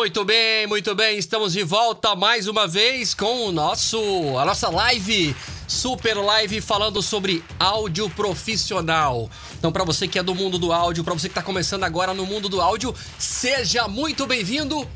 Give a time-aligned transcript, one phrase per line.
[0.00, 1.18] muito bem, muito bem.
[1.18, 3.98] Estamos de volta mais uma vez com o nosso
[4.38, 5.36] a nossa live,
[5.68, 9.28] super live falando sobre áudio profissional.
[9.58, 12.14] Então, para você que é do mundo do áudio, para você que está começando agora
[12.14, 14.88] no mundo do áudio, seja muito bem-vindo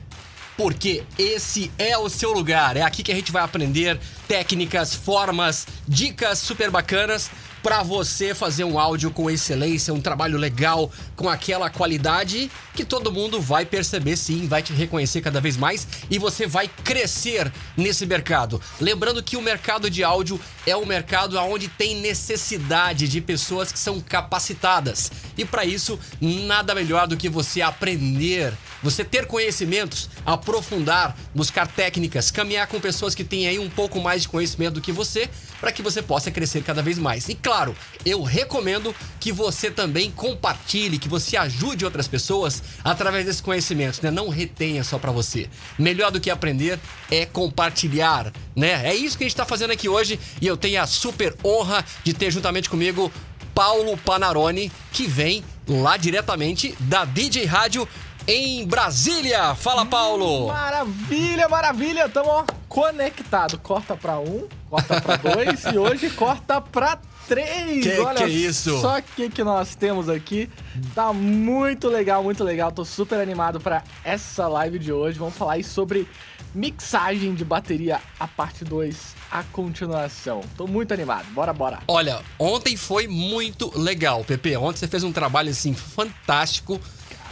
[0.56, 2.74] porque esse é o seu lugar.
[2.74, 7.30] É aqui que a gente vai aprender técnicas, formas, dicas super bacanas
[7.64, 13.10] para você fazer um áudio com excelência, um trabalho legal, com aquela qualidade que todo
[13.10, 18.04] mundo vai perceber sim, vai te reconhecer cada vez mais e você vai crescer nesse
[18.04, 18.60] mercado.
[18.78, 23.78] Lembrando que o mercado de áudio é um mercado onde tem necessidade de pessoas que
[23.78, 25.10] são capacitadas.
[25.34, 28.52] E para isso, nada melhor do que você aprender,
[28.84, 34.22] você ter conhecimentos, aprofundar, buscar técnicas, caminhar com pessoas que têm aí um pouco mais
[34.22, 37.26] de conhecimento do que você, para que você possa crescer cada vez mais.
[37.30, 37.74] E claro,
[38.04, 44.10] eu recomendo que você também compartilhe, que você ajude outras pessoas através desse conhecimento, né?
[44.10, 45.48] Não retenha só para você.
[45.78, 46.78] Melhor do que aprender
[47.10, 48.86] é compartilhar, né?
[48.86, 51.82] É isso que a gente está fazendo aqui hoje e eu tenho a super honra
[52.04, 53.10] de ter juntamente comigo
[53.54, 57.88] Paulo Panarone, que vem lá diretamente da DJ Rádio
[58.26, 59.54] em Brasília.
[59.54, 60.48] Fala, Paulo!
[60.48, 62.08] Maravilha, maravilha!
[62.08, 63.58] Tamo conectado.
[63.58, 67.82] Corta pra um, corta pra dois e hoje corta pra três!
[67.82, 68.80] Que Olha que é isso?
[68.80, 70.48] só o que, que nós temos aqui.
[70.94, 72.72] Tá muito legal, muito legal.
[72.72, 75.18] Tô super animado pra essa live de hoje.
[75.18, 76.08] Vamos falar aí sobre
[76.54, 78.96] mixagem de bateria, a parte 2,
[79.30, 80.40] a continuação.
[80.56, 81.26] Tô muito animado.
[81.32, 81.80] Bora, bora.
[81.88, 84.56] Olha, ontem foi muito legal, Pepe.
[84.56, 86.80] Ontem você fez um trabalho assim fantástico.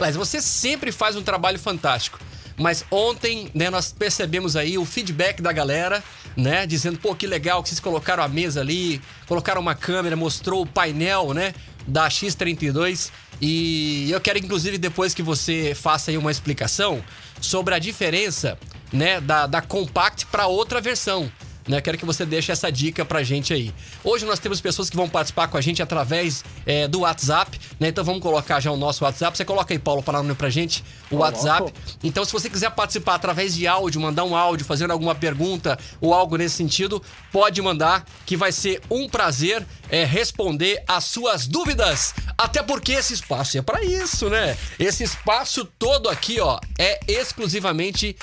[0.03, 2.19] Mas você sempre faz um trabalho fantástico.
[2.57, 6.03] Mas ontem, né, nós percebemos aí o feedback da galera,
[6.35, 10.63] né, dizendo, pô, que legal que vocês colocaram a mesa ali, colocaram uma câmera, mostrou
[10.63, 11.53] o painel, né,
[11.87, 13.11] da X32.
[13.39, 17.01] E eu quero, inclusive, depois que você faça aí uma explicação
[17.39, 18.59] sobre a diferença,
[18.91, 21.31] né, da, da Compact para outra versão
[21.67, 21.81] né?
[21.81, 23.73] Quero que você deixe essa dica pra gente aí.
[24.03, 27.89] Hoje nós temos pessoas que vão participar com a gente através é, do WhatsApp, né?
[27.89, 29.37] Então vamos colocar já o nosso WhatsApp.
[29.37, 31.23] Você coloca aí, Paulo, para pra gente o Coloco.
[31.23, 31.73] WhatsApp.
[32.03, 36.13] Então, se você quiser participar através de áudio, mandar um áudio, fazendo alguma pergunta ou
[36.13, 37.01] algo nesse sentido,
[37.31, 42.13] pode mandar, que vai ser um prazer é, responder as suas dúvidas.
[42.37, 44.57] Até porque esse espaço é para isso, né?
[44.79, 48.15] Esse espaço todo aqui, ó, é exclusivamente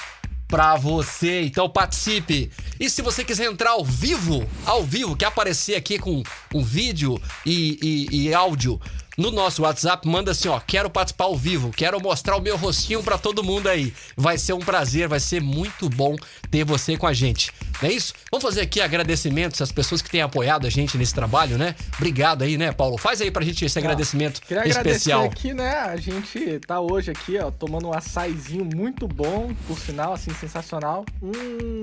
[0.51, 1.43] pra você.
[1.43, 2.51] Então participe.
[2.79, 6.23] E se você quiser entrar ao vivo, ao vivo, quer aparecer aqui com
[6.55, 7.79] um vídeo e,
[8.11, 8.81] e, e áudio
[9.21, 13.03] no nosso WhatsApp, manda assim, ó, quero participar ao vivo, quero mostrar o meu rostinho
[13.03, 13.93] pra todo mundo aí.
[14.17, 16.17] Vai ser um prazer, vai ser muito bom
[16.51, 17.53] ter você com a gente.
[17.83, 18.15] Não é isso?
[18.31, 21.75] Vamos fazer aqui agradecimentos às pessoas que têm apoiado a gente nesse trabalho, né?
[21.97, 22.97] Obrigado aí, né, Paulo?
[22.97, 25.25] Faz aí pra gente esse agradecimento Queria especial.
[25.25, 25.71] aqui, né?
[25.77, 31.05] A gente tá hoje aqui, ó, tomando um açaizinho muito bom, por sinal, assim, sensacional.
[31.23, 31.83] Hum,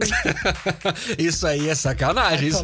[1.17, 2.49] Isso aí é sacanagem.
[2.49, 2.61] Isso,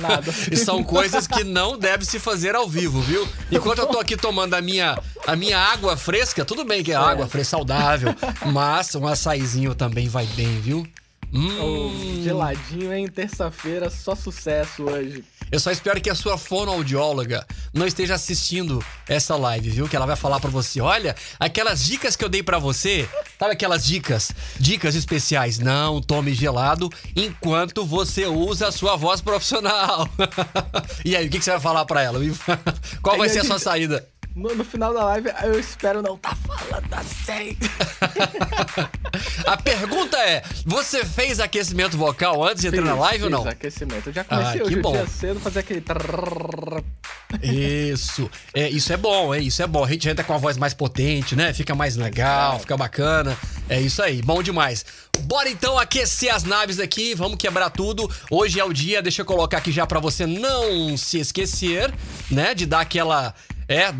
[0.52, 3.28] isso são coisas que não deve se fazer ao vivo, viu?
[3.52, 4.98] Enquanto eu tô aqui tomando a minha,
[5.28, 8.16] a minha água fresca, tudo bem que é água fresca saudável,
[8.52, 10.88] mas um açaizinho também vai bem, viu?
[11.34, 13.08] oh, Hum, geladinho, hein?
[13.08, 15.24] Terça-feira, só sucesso hoje.
[15.52, 19.90] eu só espero que a sua fonoaudióloga não esteja assistindo essa live, viu?
[19.90, 23.10] Que ela vai falar pra você, olha, aquelas dicas que eu dei pra você,
[23.40, 30.08] sabe aquelas dicas, dicas especiais, não tome gelado enquanto você usa a sua voz profissional.
[31.04, 32.20] e aí, o que, que você vai falar pra ela?
[33.02, 34.08] Qual vai ser a sua gente- saída?
[34.36, 37.56] No, no final da live, eu espero não tá falando assim.
[39.46, 43.40] A pergunta é: você fez aquecimento vocal antes de entrar na Fiz, live ou fiz
[43.40, 43.48] não?
[43.48, 44.10] aquecimento.
[44.10, 44.92] Eu já comecei Ah, hoje bom.
[44.92, 45.84] dia cedo fazer aquele.
[47.44, 48.30] Isso.
[48.56, 49.84] É, isso é bom, é isso é bom.
[49.84, 51.54] A gente entra com a voz mais potente, né?
[51.54, 53.38] Fica mais legal, fica bacana.
[53.70, 54.84] É isso aí, bom demais.
[55.22, 58.10] Bora então aquecer as naves aqui, vamos quebrar tudo.
[58.32, 61.94] Hoje é o dia, deixa eu colocar aqui já pra você não se esquecer,
[62.32, 63.34] né, de dar aquela
[63.74, 63.92] é,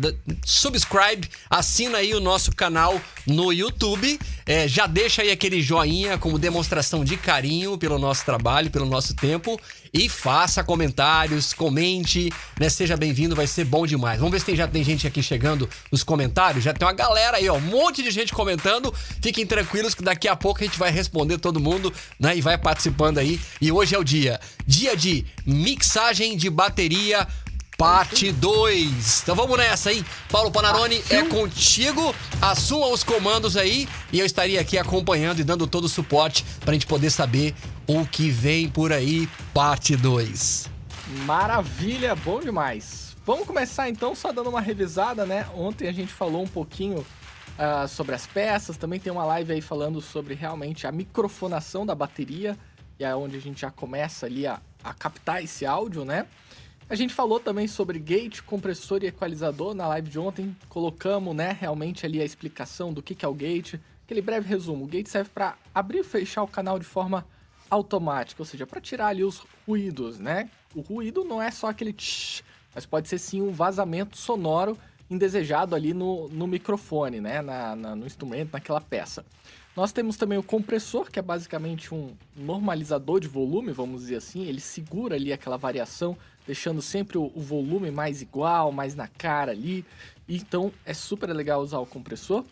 [0.44, 4.20] subscribe, assina aí o nosso canal no YouTube.
[4.46, 9.16] É, já deixa aí aquele joinha como demonstração de carinho pelo nosso trabalho, pelo nosso
[9.16, 9.60] tempo.
[9.92, 12.68] E faça comentários, comente, né?
[12.68, 14.18] Seja bem-vindo, vai ser bom demais.
[14.18, 16.64] Vamos ver se tem, já tem gente aqui chegando nos comentários.
[16.64, 18.92] Já tem uma galera aí, ó, um monte de gente comentando.
[19.22, 22.36] Fiquem tranquilos que daqui a pouco a gente vai responder todo mundo, né?
[22.36, 23.40] E vai participando aí.
[23.60, 27.26] E hoje é o dia, dia de mixagem de bateria
[27.76, 29.22] Parte 2.
[29.22, 30.04] Então vamos nessa, hein?
[30.30, 32.14] Paulo Panarone é contigo.
[32.40, 36.72] Assuma os comandos aí e eu estaria aqui acompanhando e dando todo o suporte pra
[36.72, 37.54] gente poder saber
[37.86, 40.70] o que vem por aí, parte 2.
[41.26, 43.16] Maravilha, bom demais.
[43.26, 45.46] Vamos começar então só dando uma revisada, né?
[45.54, 48.76] Ontem a gente falou um pouquinho uh, sobre as peças.
[48.76, 52.56] Também tem uma live aí falando sobre realmente a microfonação da bateria,
[52.98, 56.26] e é onde a gente já começa ali a, a captar esse áudio, né?
[56.88, 60.54] A gente falou também sobre gate, compressor e equalizador na live de ontem.
[60.68, 63.76] Colocamos, né, realmente ali a explicação do que, que é o gate.
[64.04, 64.84] Aquele breve resumo.
[64.84, 67.26] O gate serve para abrir e fechar o canal de forma
[67.70, 70.50] automática, ou seja, para tirar ali os ruídos, né?
[70.74, 72.44] O ruído não é só aquele tsh,
[72.74, 74.76] mas pode ser sim um vazamento sonoro
[75.10, 77.40] indesejado ali no, no microfone, né?
[77.40, 79.24] Na, na, no instrumento, naquela peça.
[79.74, 84.44] Nós temos também o compressor, que é basicamente um normalizador de volume, vamos dizer assim.
[84.44, 86.16] Ele segura ali aquela variação,
[86.46, 89.84] deixando sempre o, volume mais igual, mais na cara ali.
[90.28, 92.44] Então é super legal usar o compressor.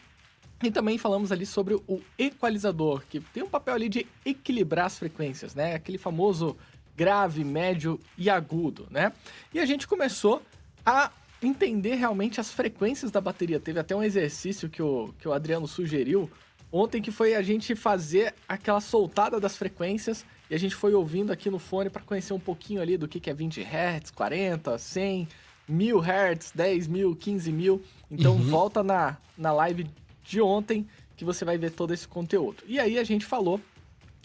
[0.63, 4.99] E também falamos ali sobre o equalizador, que tem um papel ali de equilibrar as
[4.99, 5.75] frequências, né?
[5.75, 6.57] Aquele famoso
[6.97, 9.13] grave, médio e agudo, né?
[9.53, 10.41] E a gente começou
[10.87, 11.11] a
[11.43, 13.59] entender realmente as frequências da bateria.
[13.59, 16.31] Teve até um exercício que o, que o Adriano sugeriu
[16.71, 21.33] ontem, que foi a gente fazer aquela soltada das frequências e a gente foi ouvindo
[21.33, 24.77] aqui no fone para conhecer um pouquinho ali do que, que é 20 Hz, 40,
[24.77, 25.27] 100,
[25.67, 27.83] 1000 Hz, 10 mil, 15 mil.
[28.11, 28.43] Então uhum.
[28.43, 29.91] volta na, na live
[30.23, 32.63] de ontem que você vai ver todo esse conteúdo.
[32.67, 33.59] E aí a gente falou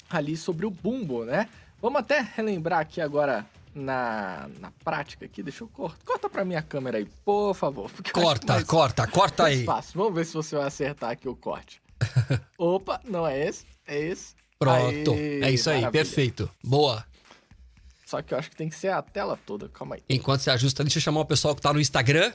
[0.09, 1.47] ali sobre o bumbo, né?
[1.81, 5.41] Vamos até relembrar aqui agora na, na prática aqui.
[5.41, 6.03] Deixa eu cortar.
[6.03, 7.89] Corta pra minha câmera aí, por favor.
[8.11, 9.63] Corta, mais, corta, corta aí.
[9.63, 9.97] Fácil.
[9.97, 11.81] Vamos ver se você vai acertar aqui o corte.
[12.59, 14.35] Opa, não é esse, é esse.
[14.59, 16.03] Pronto, Aê, é isso aí, maravilha.
[16.03, 16.49] perfeito.
[16.63, 17.05] Boa.
[18.05, 20.01] Só que eu acho que tem que ser a tela toda, calma aí.
[20.09, 22.31] Enquanto você ajusta, deixa eu chamar o pessoal que tá no Instagram.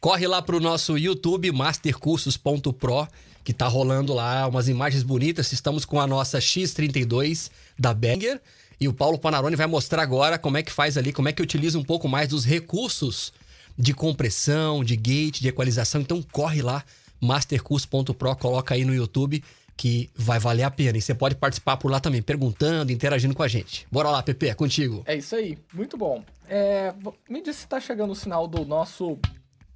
[0.00, 3.08] Corre lá pro nosso YouTube, mastercursos.pro,
[3.42, 5.52] que tá rolando lá umas imagens bonitas.
[5.52, 8.40] Estamos com a nossa X32 da Banger.
[8.78, 11.42] E o Paulo Panarone vai mostrar agora como é que faz ali, como é que
[11.42, 13.32] utiliza um pouco mais dos recursos
[13.76, 16.00] de compressão, de gate, de equalização.
[16.00, 16.84] Então corre lá,
[17.20, 19.42] mastercurso.pro, coloca aí no YouTube
[19.76, 20.96] que vai valer a pena.
[20.96, 23.86] E você pode participar por lá também, perguntando, interagindo com a gente.
[23.90, 25.02] Bora lá, Pepe, é contigo.
[25.06, 26.24] É isso aí, muito bom.
[26.48, 26.94] É,
[27.28, 29.18] me diz se tá chegando o sinal do nosso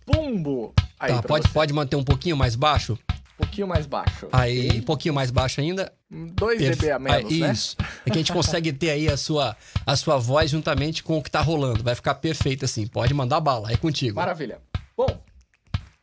[0.06, 0.72] Pumbo.
[0.98, 2.98] Aí tá, pode, pode manter um pouquinho mais baixo?
[3.10, 4.28] Um pouquinho mais baixo.
[4.32, 4.80] Aí, okay.
[4.80, 5.92] um pouquinho mais baixo ainda.
[6.10, 7.76] 2 dB a menos, ah, Isso.
[8.04, 9.56] É que a gente consegue ter aí a sua,
[9.86, 11.82] a sua voz juntamente com o que tá rolando.
[11.82, 12.86] Vai ficar perfeito assim.
[12.86, 14.16] Pode mandar bala, é contigo.
[14.16, 14.60] Maravilha.
[14.96, 15.22] Bom,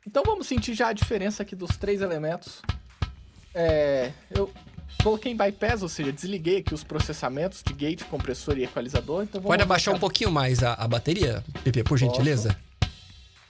[0.06, 2.62] então vamos sentir já a diferença aqui dos três elementos.
[3.54, 4.52] É, eu
[5.04, 9.24] coloquei em bypass, ou seja, desliguei aqui os processamentos de gate, compressor e equalizador.
[9.24, 12.58] Então Pode abaixar um pouquinho mais a, a bateria, Pepe, por gentileza?
[12.80, 12.94] Posso.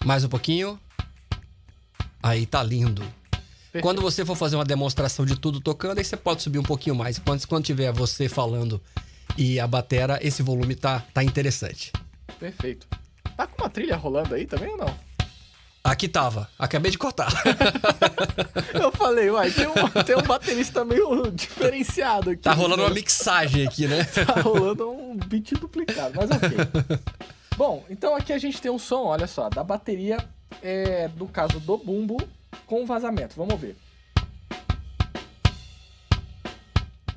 [0.05, 0.79] Mais um pouquinho.
[2.21, 3.01] Aí tá lindo.
[3.71, 3.81] Perfeito.
[3.81, 6.95] Quando você for fazer uma demonstração de tudo tocando, aí você pode subir um pouquinho
[6.95, 7.19] mais.
[7.19, 8.81] Quando, quando tiver você falando
[9.37, 11.91] e a batera, esse volume tá, tá interessante.
[12.39, 12.87] Perfeito.
[13.35, 15.06] Tá com uma trilha rolando aí também ou não?
[15.87, 16.49] Aqui tava.
[16.59, 17.31] Acabei de cortar.
[18.75, 22.41] Eu falei, uai, tem um, tem um baterista meio diferenciado aqui.
[22.41, 24.03] Tá rolando uma mixagem aqui, né?
[24.25, 26.57] tá rolando um beat duplicado, mas ok.
[27.55, 30.17] Bom, então aqui a gente tem um som, olha só, da bateria,
[30.61, 32.17] é, do caso do bumbo,
[32.65, 33.35] com vazamento.
[33.37, 33.77] Vamos ver.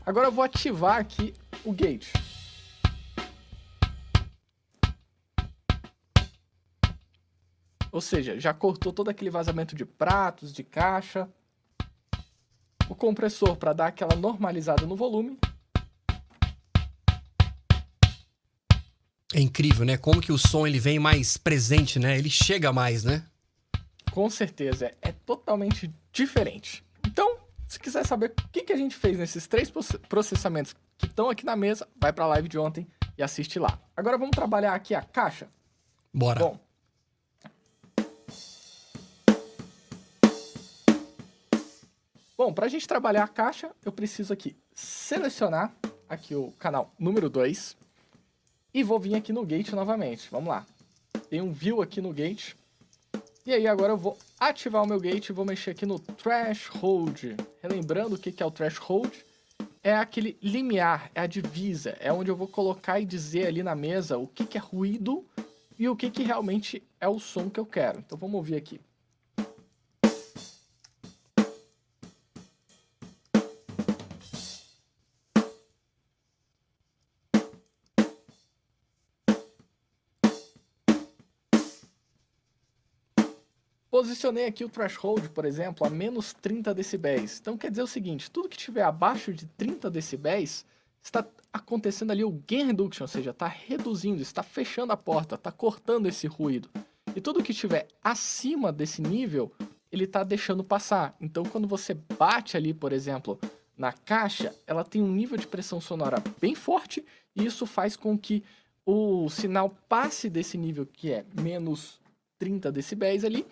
[0.06, 1.34] Agora eu vou ativar aqui
[1.64, 2.12] o gate.
[7.92, 11.28] Ou seja, já cortou todo aquele vazamento de pratos, de caixa.
[12.88, 15.38] O compressor para dar aquela normalizada no volume.
[19.32, 19.96] É incrível, né?
[19.96, 22.18] Como que o som ele vem mais presente, né?
[22.18, 23.24] Ele chega mais, né?
[24.10, 26.84] Com certeza, é totalmente diferente.
[27.06, 27.38] Então,
[27.68, 29.70] se quiser saber o que, que a gente fez nesses três
[30.08, 33.80] processamentos que estão aqui na mesa, vai para a live de ontem e assiste lá.
[33.96, 35.48] Agora vamos trabalhar aqui a caixa.
[36.12, 36.40] Bora.
[36.40, 36.58] Bom,
[42.40, 45.76] Bom, para a gente trabalhar a caixa, eu preciso aqui selecionar
[46.08, 47.76] aqui o canal número 2
[48.72, 50.26] e vou vir aqui no gate novamente.
[50.30, 50.64] Vamos lá.
[51.28, 52.54] Tem um view aqui no gate.
[53.44, 57.36] E aí agora eu vou ativar o meu gate e vou mexer aqui no threshold.
[57.62, 59.22] Relembrando o que é o threshold,
[59.82, 63.74] é aquele limiar, é a divisa, é onde eu vou colocar e dizer ali na
[63.74, 65.26] mesa o que é ruído
[65.78, 67.98] e o que realmente é o som que eu quero.
[67.98, 68.80] Então vamos ouvir aqui.
[84.10, 87.38] Posicionei aqui o threshold, por exemplo, a menos 30 decibéis.
[87.40, 90.66] Então quer dizer o seguinte, tudo que estiver abaixo de 30 decibéis
[91.00, 95.52] está acontecendo ali o gain reduction, ou seja, está reduzindo, está fechando a porta, está
[95.52, 96.68] cortando esse ruído.
[97.14, 99.52] E tudo que estiver acima desse nível,
[99.92, 101.14] ele tá deixando passar.
[101.20, 103.38] Então, quando você bate ali, por exemplo,
[103.78, 108.18] na caixa, ela tem um nível de pressão sonora bem forte e isso faz com
[108.18, 108.42] que
[108.84, 111.99] o sinal passe desse nível que é menos
[112.40, 113.46] 30 decibéis ali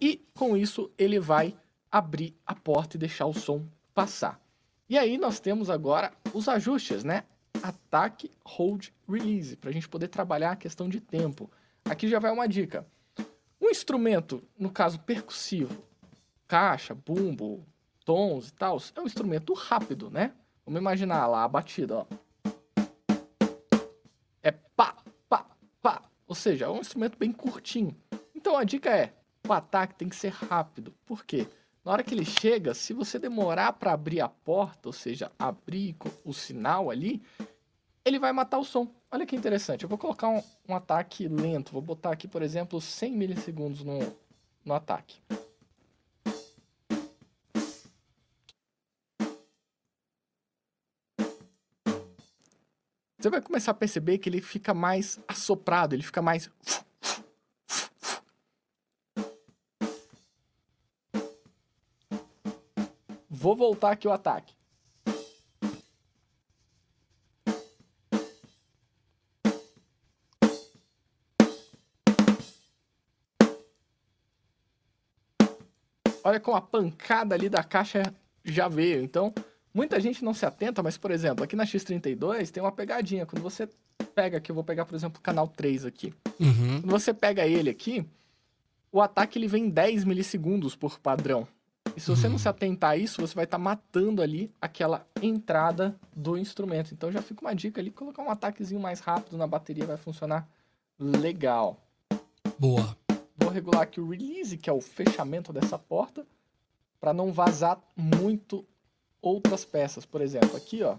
[0.00, 1.56] e com isso ele vai
[1.90, 4.40] abrir a porta e deixar o som passar.
[4.88, 7.24] E aí nós temos agora os ajustes, né?
[7.62, 11.50] Ataque, hold, release, para a gente poder trabalhar a questão de tempo.
[11.84, 12.84] Aqui já vai uma dica.
[13.60, 15.84] Um instrumento, no caso percussivo,
[16.48, 17.64] caixa, bumbo,
[18.04, 20.32] tons e tal, é um instrumento rápido, né?
[20.66, 22.06] Vamos imaginar lá a batida, ó.
[24.42, 24.96] É pá,
[25.28, 25.46] pá,
[25.80, 26.02] pá.
[26.26, 27.96] Ou seja, é um instrumento bem curtinho.
[28.42, 29.12] Então a dica é,
[29.48, 30.92] o ataque tem que ser rápido.
[31.06, 31.46] Por quê?
[31.84, 35.94] Na hora que ele chega, se você demorar para abrir a porta, ou seja, abrir
[36.24, 37.22] o sinal ali,
[38.04, 38.92] ele vai matar o som.
[39.12, 39.84] Olha que interessante.
[39.84, 41.70] Eu vou colocar um, um ataque lento.
[41.70, 44.00] Vou botar aqui, por exemplo, 100 milissegundos no,
[44.64, 45.20] no ataque.
[53.20, 56.50] Você vai começar a perceber que ele fica mais assoprado, ele fica mais.
[63.42, 64.54] Vou voltar aqui o ataque.
[76.24, 78.02] olha como a pancada ali da caixa
[78.44, 79.02] já veio.
[79.02, 79.34] Então,
[79.74, 83.26] muita gente não se atenta, mas, por exemplo, aqui na X32 tem uma pegadinha.
[83.26, 83.68] Quando você
[84.14, 86.14] pega aqui, eu vou pegar, por exemplo, o canal 3 aqui.
[86.38, 86.80] Uhum.
[86.80, 88.06] Quando você pega ele aqui,
[88.92, 91.46] o ataque ele vem 10 milissegundos por padrão.
[91.96, 95.06] E se você não se atentar a isso, você vai estar tá matando ali aquela
[95.20, 96.94] entrada do instrumento.
[96.94, 100.48] Então já fica uma dica ali, colocar um ataquezinho mais rápido na bateria vai funcionar
[100.98, 101.80] legal.
[102.58, 102.96] Boa.
[103.36, 106.26] Vou regular aqui o release, que é o fechamento dessa porta,
[107.00, 108.64] para não vazar muito
[109.20, 110.06] outras peças.
[110.06, 110.96] Por exemplo, aqui, ó.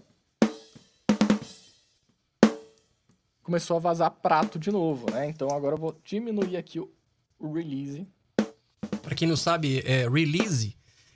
[3.42, 5.28] Começou a vazar prato de novo, né?
[5.28, 6.90] Então agora eu vou diminuir aqui o,
[7.52, 8.06] release.
[9.02, 10.74] Para quem não sabe, é, release,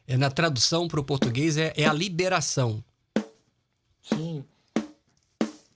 [0.08, 2.82] é, na tradução para o português, é, é a liberação.
[4.02, 4.42] Sim.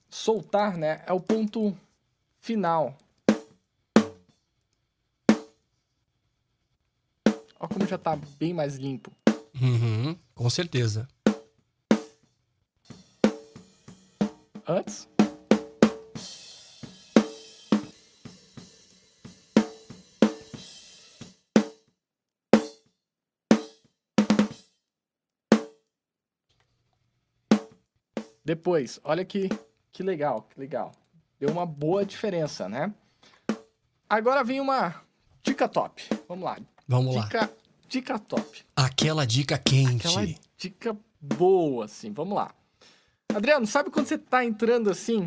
[0.08, 1.02] Soltar, né?
[1.06, 1.76] É o ponto
[2.40, 2.96] final.
[7.60, 9.12] Olha como já tá bem mais limpo.
[9.60, 11.06] Uhum, com certeza.
[14.66, 15.11] Antes?
[28.52, 29.48] Depois, olha que,
[29.90, 30.92] que legal, que legal.
[31.40, 32.92] Deu uma boa diferença, né?
[34.06, 34.94] Agora vem uma
[35.42, 36.06] dica top.
[36.28, 36.58] Vamos lá.
[36.86, 37.50] Vamos dica, lá.
[37.88, 38.62] Dica top.
[38.76, 40.06] Aquela dica quente.
[40.06, 40.26] Aquela
[40.58, 42.12] dica boa, assim.
[42.12, 42.54] Vamos lá.
[43.34, 45.26] Adriano, sabe quando você tá entrando assim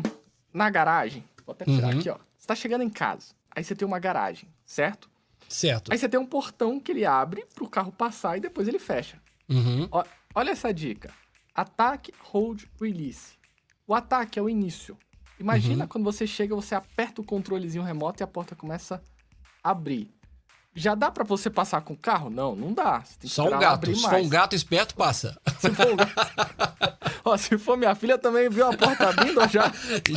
[0.54, 1.24] na garagem?
[1.44, 1.98] Vou até tirar uhum.
[1.98, 2.18] aqui, ó.
[2.38, 3.34] Você tá chegando em casa.
[3.50, 5.10] Aí você tem uma garagem, certo?
[5.48, 5.90] Certo.
[5.90, 9.20] Aí você tem um portão que ele abre pro carro passar e depois ele fecha.
[9.48, 9.88] Uhum.
[9.90, 11.12] Ó, olha essa dica.
[11.56, 13.38] Ataque, hold, release.
[13.86, 14.98] O ataque é o início.
[15.40, 15.88] Imagina uhum.
[15.88, 19.02] quando você chega, você aperta o controlezinho remoto e a porta começa
[19.64, 20.14] a abrir.
[20.74, 22.28] Já dá para você passar com o carro?
[22.28, 23.02] Não, não dá.
[23.24, 23.94] Só um gato.
[23.94, 25.40] Se for um gato esperto, passa.
[25.58, 26.12] Se for um gato...
[27.24, 29.72] Ó, se for minha filha também viu a porta abrindo, já...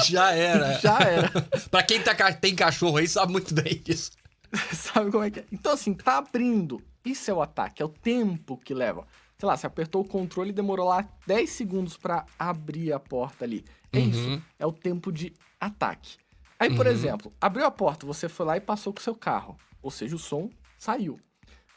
[0.05, 0.77] Já era.
[0.79, 1.31] já era.
[1.71, 4.11] pra quem tá, tem cachorro aí, sabe muito bem disso.
[4.73, 5.45] sabe como é que é?
[5.49, 6.83] Então, assim, tá abrindo.
[7.05, 9.07] Isso é o ataque, é o tempo que leva.
[9.39, 13.45] Sei lá, você apertou o controle e demorou lá 10 segundos para abrir a porta
[13.45, 13.63] ali.
[13.91, 14.09] É uhum.
[14.09, 14.43] isso.
[14.59, 16.17] É o tempo de ataque.
[16.59, 16.91] Aí, por uhum.
[16.91, 19.57] exemplo, abriu a porta, você foi lá e passou com o seu carro.
[19.81, 21.17] Ou seja, o som saiu.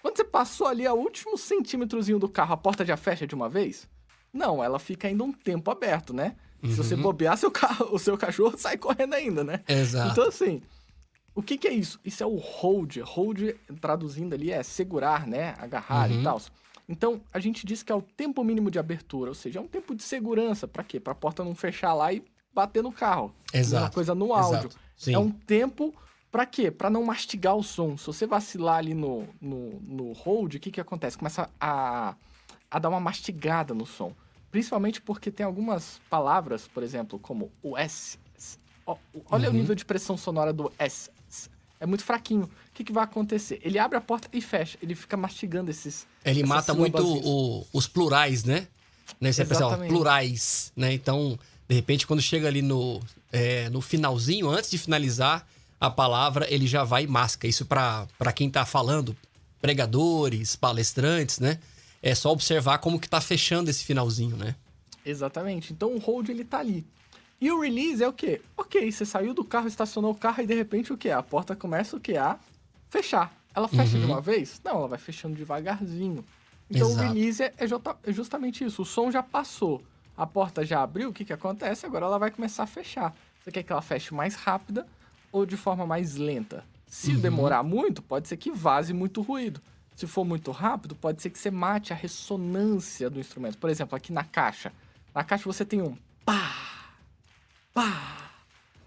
[0.02, 3.48] Quando você passou ali a último centímetrozinho do carro, a porta já fecha de uma
[3.48, 3.88] vez?
[4.32, 6.34] Não, ela fica ainda um tempo aberto, né?
[6.60, 6.70] Uhum.
[6.70, 7.02] Se você uhum.
[7.02, 9.60] bobear, seu carro, o seu cachorro sai correndo ainda, né?
[9.68, 10.10] Exato.
[10.10, 10.60] Então, assim,
[11.32, 12.00] o que, que é isso?
[12.04, 12.96] Isso é o hold.
[12.98, 13.40] Hold,
[13.80, 15.54] traduzindo ali, é segurar, né?
[15.58, 16.20] Agarrar uhum.
[16.20, 16.40] e tal.
[16.92, 19.66] Então, a gente diz que é o tempo mínimo de abertura, ou seja, é um
[19.66, 20.68] tempo de segurança.
[20.68, 21.00] para quê?
[21.00, 22.22] Para a porta não fechar lá e
[22.52, 23.34] bater no carro.
[23.52, 23.84] Exato.
[23.84, 24.68] Uma coisa no áudio.
[25.06, 25.94] É um tempo
[26.30, 26.70] Pra quê?
[26.70, 27.94] Pra não mastigar o som.
[27.98, 31.18] Se você vacilar ali no, no, no hold, o que que acontece?
[31.18, 32.14] Começa a,
[32.70, 34.14] a dar uma mastigada no som.
[34.50, 38.18] Principalmente porque tem algumas palavras, por exemplo, como o S.
[39.30, 39.54] Olha uhum.
[39.54, 41.10] o nível de pressão sonora do S.
[41.82, 42.44] É muito fraquinho.
[42.44, 43.60] O que, que vai acontecer?
[43.60, 44.78] Ele abre a porta e fecha.
[44.80, 46.06] Ele fica mastigando esses.
[46.24, 48.68] Ele mata muito o, os plurais, né?
[49.20, 50.92] Nesse pessoal, plurais, né?
[50.92, 51.36] Então,
[51.68, 53.00] de repente, quando chega ali no,
[53.32, 55.44] é, no finalzinho, antes de finalizar,
[55.80, 57.48] a palavra, ele já vai e masca.
[57.48, 59.16] Isso para quem tá falando,
[59.60, 61.58] pregadores, palestrantes, né?
[62.00, 64.54] É só observar como que tá fechando esse finalzinho, né?
[65.04, 65.72] Exatamente.
[65.72, 66.86] Então o hold ele tá ali.
[67.42, 68.40] E o release é o quê?
[68.56, 71.10] Ok, você saiu do carro, estacionou o carro e de repente o quê?
[71.10, 72.16] A porta começa o quê?
[72.16, 72.38] A
[72.88, 73.34] fechar.
[73.52, 73.98] Ela fecha Uhum.
[73.98, 74.60] de uma vez?
[74.64, 76.24] Não, ela vai fechando devagarzinho.
[76.70, 77.04] Então Exato.
[77.04, 77.64] o release é, é
[78.04, 78.82] é justamente isso.
[78.82, 79.82] O som já passou,
[80.16, 81.84] a porta já abriu, o que, que acontece?
[81.84, 83.12] Agora ela vai começar a fechar.
[83.42, 84.86] Você quer que ela feche mais rápida
[85.32, 86.64] ou de forma mais lenta?
[86.86, 87.18] Se Uhum.
[87.22, 89.60] demorar muito, pode ser que vaze muito ruído.
[89.96, 93.58] Se for muito rápido, pode ser que você mate a ressonância do instrumento.
[93.58, 94.72] Por exemplo, aqui na caixa.
[95.12, 96.54] Na caixa você tem um pá,
[97.74, 98.30] pá.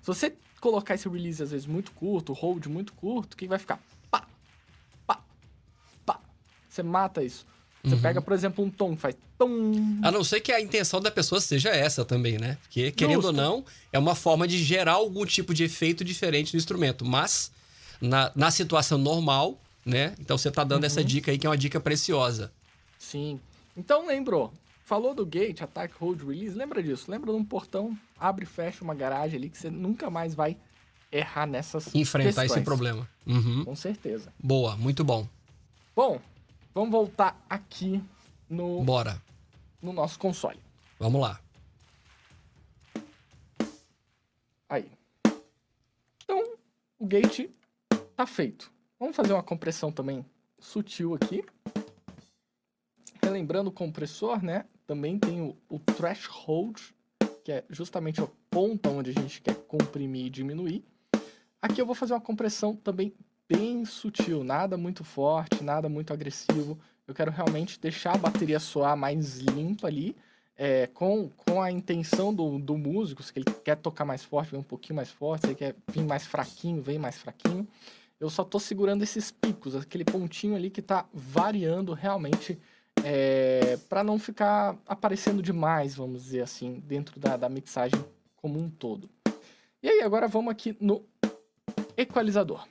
[0.02, 3.60] Se você colocar esse release às vezes muito curto, hold muito curto, o que vai
[3.60, 3.80] ficar?
[4.10, 4.26] Pá,
[5.06, 5.22] pá,
[6.06, 6.20] pá.
[6.70, 7.46] Você mata isso.
[7.84, 9.72] Você pega, por exemplo, um tom que faz tom.
[10.02, 12.58] A não ser que a intenção da pessoa seja essa também, né?
[12.64, 13.38] Porque, querendo ou Justo.
[13.38, 13.64] não,
[13.94, 17.06] é uma forma de gerar algum tipo de efeito diferente no instrumento.
[17.06, 17.52] Mas,
[18.02, 20.16] na, na situação normal, né?
[20.20, 22.52] Então você tá dando essa dica aí, que é uma dica preciosa.
[22.98, 23.40] Sim.
[23.78, 24.52] Então lembrou.
[24.86, 26.56] Falou do gate, attack, hold, release.
[26.56, 27.10] Lembra disso?
[27.10, 30.56] Lembra de um portão, abre e fecha uma garagem ali que você nunca mais vai
[31.12, 32.64] errar nessas Enfrentar esse questões.
[32.64, 33.10] problema.
[33.26, 33.66] Uhum.
[33.66, 34.32] Com certeza.
[34.40, 35.28] Boa, muito bom.
[35.96, 36.22] Bom,
[36.72, 38.00] vamos voltar aqui
[38.48, 39.20] no, Bora.
[39.82, 40.60] no nosso console.
[41.00, 41.40] Vamos lá.
[44.70, 44.88] Aí.
[46.24, 46.58] Então,
[47.00, 47.50] o gate
[48.16, 48.72] tá feito.
[49.00, 50.24] Vamos fazer uma compressão também
[50.60, 51.44] sutil aqui.
[53.20, 54.66] Relembrando o compressor, né?
[54.86, 56.94] Também tem o, o threshold,
[57.44, 60.84] que é justamente a ponta onde a gente quer comprimir e diminuir.
[61.62, 63.14] Aqui eu vou fazer uma compressão também
[63.48, 66.78] bem sutil, nada muito forte, nada muito agressivo.
[67.08, 70.16] Eu quero realmente deixar a bateria soar mais limpa ali,
[70.58, 74.60] é, com, com a intenção do, do músico, se ele quer tocar mais forte, vem
[74.60, 77.68] um pouquinho mais forte, se ele quer vir mais fraquinho, vem mais fraquinho.
[78.20, 82.58] Eu só tô segurando esses picos, aquele pontinho ali que tá variando realmente
[83.08, 88.04] é, para não ficar aparecendo demais, vamos dizer assim, dentro da, da mixagem
[88.36, 89.08] como um todo.
[89.84, 91.04] E aí, agora vamos aqui no
[91.96, 92.66] equalizador.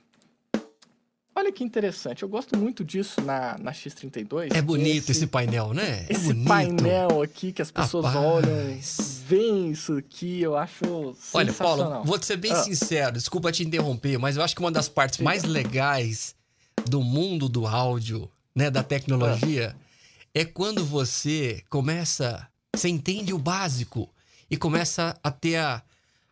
[1.37, 4.53] Olha que interessante, eu gosto muito disso na, na X32.
[4.55, 6.05] É bonito esse, esse painel, né?
[6.09, 6.47] É esse bonito.
[6.47, 8.25] painel aqui que as pessoas Rapaz.
[8.25, 8.79] olham,
[9.27, 11.51] veem isso aqui, eu acho Olha.
[11.53, 12.63] Paulo, vou ser bem Ah.
[12.63, 16.35] sincero, desculpa te interromper, mas eu acho que uma das partes mais legais
[16.89, 19.75] do mundo do áudio, né, da tecnologia,
[20.35, 22.45] é quando você começa,
[22.75, 24.09] você entende o básico
[24.51, 25.81] e começa a ter a,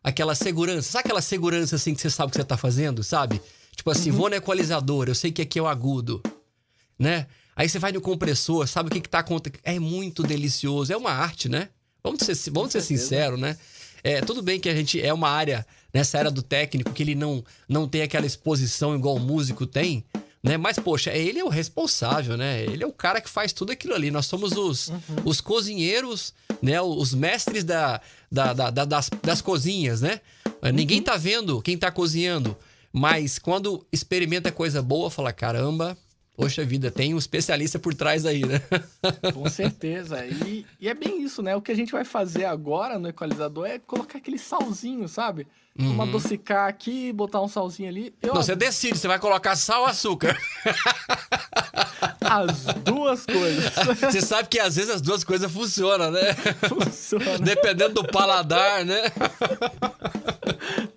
[0.04, 0.92] aquela segurança.
[0.92, 3.42] Sabe aquela segurança assim que você sabe o que você tá fazendo, sabe?
[3.74, 4.18] Tipo assim, Uhum.
[4.18, 6.22] vou no equalizador, eu sei que aqui é o agudo,
[7.00, 7.28] né?
[7.56, 9.62] Aí você vai no compressor, sabe o que que tá acontecendo?
[9.64, 11.70] É muito delicioso, é uma arte, né?
[12.04, 13.58] Vamos ser, vamos ser sinceros, né?
[14.04, 17.16] É, tudo bem que a gente é uma área, nessa área do técnico, que ele
[17.16, 20.04] não, não tem aquela exposição igual o músico tem,
[20.44, 20.58] né?
[20.58, 22.64] Mas, poxa, ele é o responsável, né?
[22.64, 24.12] Ele é o cara que faz tudo aquilo ali.
[24.12, 24.92] Nós somos os,
[25.24, 26.82] os cozinheiros, né?
[26.82, 28.02] Os mestres da,
[28.32, 30.20] da, da- da- das, das cozinhas, né?
[30.74, 32.56] Ninguém tá vendo quem tá cozinhando,
[32.92, 35.98] mas quando experimenta coisa boa, fala, caramba,
[36.36, 38.62] poxa vida, tem um especialista por trás aí, né?
[39.34, 40.26] Com certeza.
[40.26, 41.56] E, e é bem isso, né?
[41.56, 45.48] O que a gente vai fazer agora no equalizador é colocar aquele salzinho, sabe?
[45.78, 48.14] Uma adocicar aqui, botar um salzinho ali.
[48.22, 48.36] Eu, Uhum.
[48.36, 50.38] Não, você decide, você vai colocar sal ou açúcar.
[52.22, 53.74] As duas coisas
[54.12, 56.34] Você sabe que às vezes as duas coisas funcionam, né?
[56.70, 57.40] funcionam.
[57.40, 59.02] Dependendo do paladar, né?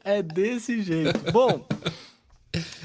[0.04, 1.32] É desse jeito.
[1.32, 1.66] Bom,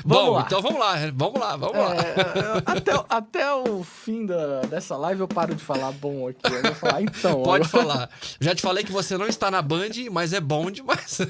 [0.06, 0.44] Bom, lá.
[0.46, 1.96] então vamos lá, vamos lá, vamos lá.
[1.96, 6.42] é, até, até o fim da, dessa live eu paro de falar bom aqui.
[6.46, 7.44] Eu vou falar então.
[7.44, 8.10] Pode agora- falar.
[8.40, 11.20] Já te falei que você não está na Band, mas é bom demais.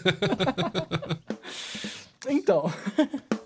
[2.29, 2.71] Então,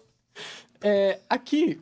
[0.83, 1.79] é, aqui,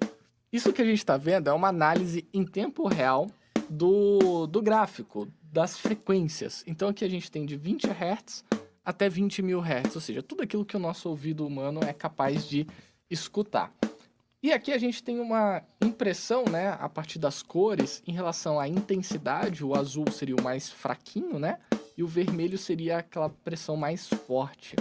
[0.51, 3.29] isso que a gente está vendo é uma análise em tempo real
[3.69, 6.63] do, do gráfico, das frequências.
[6.67, 8.43] Então, aqui a gente tem de 20 Hz
[8.85, 12.47] até 20 mil Hz, ou seja, tudo aquilo que o nosso ouvido humano é capaz
[12.47, 12.67] de
[13.09, 13.73] escutar.
[14.41, 18.67] E aqui a gente tem uma impressão, né, a partir das cores, em relação à
[18.67, 19.63] intensidade.
[19.63, 21.59] O azul seria o mais fraquinho, né?
[21.95, 24.75] E o vermelho seria aquela pressão mais forte.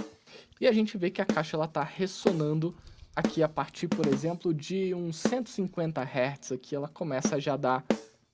[0.61, 2.75] E a gente vê que a caixa ela tá ressonando
[3.15, 7.85] aqui a partir, por exemplo, de uns 150 Hz aqui, ela começa a já dar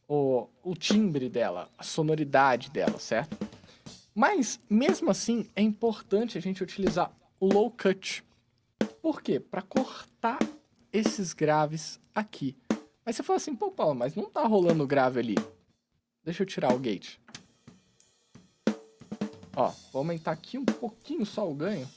[0.08, 3.36] o, o timbre dela, a sonoridade dela, certo?
[4.14, 8.24] Mas mesmo assim é importante a gente utilizar o low cut.
[9.02, 9.38] Por quê?
[9.40, 10.38] Para cortar
[10.92, 12.56] esses graves aqui.
[13.04, 15.34] Aí você fala assim, pô, Paulo, mas não tá rolando grave ali.
[16.24, 17.16] Deixa eu tirar o gate.
[19.56, 21.88] Ó, vou aumentar aqui um pouquinho só o ganho.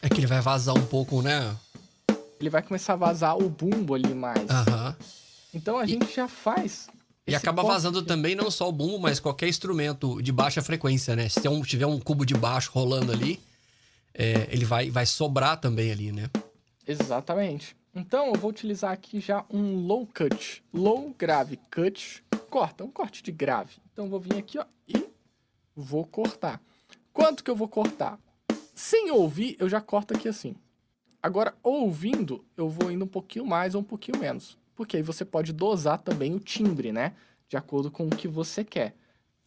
[0.00, 1.56] É que ele vai vazar um pouco, né?
[2.38, 4.50] ele vai começar a vazar o bumbo ali mais.
[4.50, 4.96] Aham.
[5.54, 6.88] Então a gente já faz.
[7.24, 8.08] E acaba vazando aqui.
[8.08, 11.28] também não só o bumbo, mas qualquer instrumento de baixa frequência, né?
[11.28, 13.40] Se um- tiver um cubo de baixo rolando ali,
[14.14, 16.28] é, ele vai, vai sobrar também ali, né?
[16.86, 17.76] Exatamente.
[17.94, 20.64] Então eu vou utilizar aqui já um low cut.
[20.72, 22.24] Low grave cut.
[22.48, 23.76] Corta, um corte de grave.
[23.92, 25.06] Então eu vou vir aqui ó, e
[25.74, 26.60] vou cortar.
[27.12, 28.18] Quanto que eu vou cortar?
[28.74, 30.54] Sem ouvir, eu já corto aqui assim.
[31.22, 34.58] Agora, ouvindo, eu vou indo um pouquinho mais ou um pouquinho menos.
[34.74, 37.14] Porque aí você pode dosar também o timbre, né?
[37.48, 38.96] De acordo com o que você quer.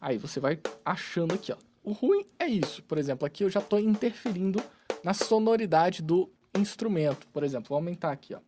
[0.00, 1.56] Aí você vai achando aqui, ó.
[1.86, 2.82] O ruim é isso.
[2.82, 4.60] Por exemplo, aqui eu já estou interferindo
[5.04, 7.28] na sonoridade do instrumento.
[7.28, 8.40] Por exemplo, vou aumentar aqui, ó.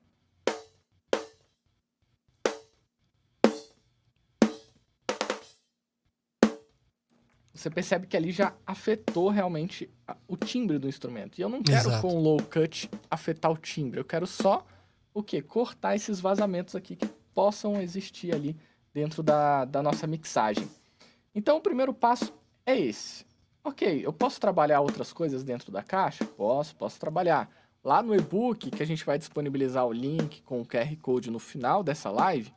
[7.54, 9.88] Você percebe que ali já afetou realmente
[10.26, 11.38] o timbre do instrumento.
[11.38, 12.02] E eu não quero Exato.
[12.02, 14.00] com o low cut afetar o timbre.
[14.00, 14.66] Eu quero só
[15.14, 15.40] o quê?
[15.40, 18.56] Cortar esses vazamentos aqui que possam existir ali
[18.92, 20.68] dentro da, da nossa mixagem.
[21.32, 22.32] Então o primeiro passo
[22.66, 23.27] é esse.
[23.68, 26.24] Ok, eu posso trabalhar outras coisas dentro da caixa?
[26.24, 27.50] Posso, posso trabalhar.
[27.84, 31.38] Lá no e-book, que a gente vai disponibilizar o link com o QR Code no
[31.38, 32.50] final dessa live,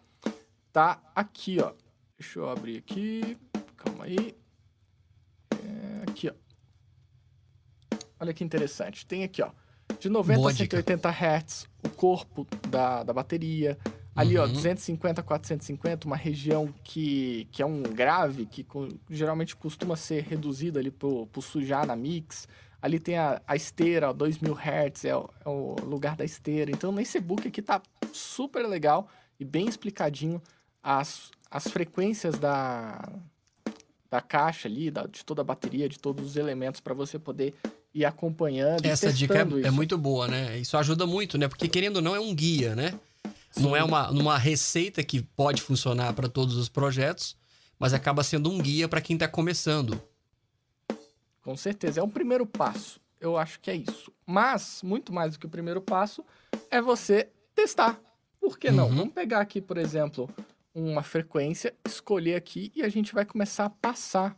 [0.72, 1.74] tá aqui, ó.
[2.18, 3.38] Deixa eu abrir aqui.
[3.76, 4.34] Calma aí.
[5.52, 7.98] É, aqui, ó.
[8.18, 9.06] Olha que interessante.
[9.06, 9.52] Tem aqui, ó.
[10.00, 10.78] De 90 Boa a dica.
[10.78, 13.78] 180 Hz, o corpo da, da bateria.
[14.16, 14.54] Ali, ó, Uhum.
[14.54, 18.66] 250 a 450, uma região que, que é um grave, que
[19.10, 22.48] geralmente costuma ser reduzida ali por, por sujar na mix.
[22.82, 26.72] Ali tem a, a esteira, ó, 2000 Hz, é o, é o lugar da esteira.
[26.72, 29.08] Então, nesse book aqui tá super legal
[29.40, 30.42] e bem explicadinho
[30.84, 33.08] as, as frequências da,
[34.10, 37.54] da caixa ali, da- de toda a bateria, de todos os elementos para você poder
[37.94, 40.58] ir acompanhando Essa dica é, é muito boa, né?
[40.58, 41.48] Isso ajuda muito, né?
[41.48, 42.94] Porque querendo ou não, é um guia, né?
[43.58, 47.38] Não é uma, uma receita que pode funcionar para todos os projetos,
[47.78, 50.02] mas acaba sendo um guia para quem tá começando.
[51.42, 53.00] Com certeza, é um primeiro passo.
[53.20, 54.12] Eu acho que é isso.
[54.26, 56.24] Mas, muito mais do que o primeiro passo,
[56.70, 58.00] é você testar.
[58.40, 58.88] Por que não?
[58.88, 58.96] Uhum.
[58.96, 60.30] Vamos pegar aqui, por exemplo,
[60.74, 64.36] uma frequência, escolher aqui e a gente vai começar a passar.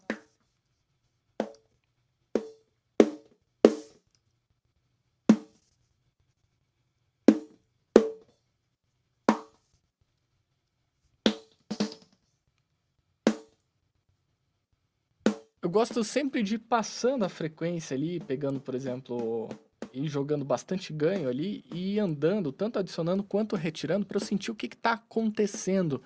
[15.73, 19.49] Gosto sempre de ir passando a frequência ali, pegando, por exemplo,
[19.91, 24.55] e jogando bastante ganho ali e andando, tanto adicionando quanto retirando, para eu sentir o
[24.55, 25.99] que está acontecendo.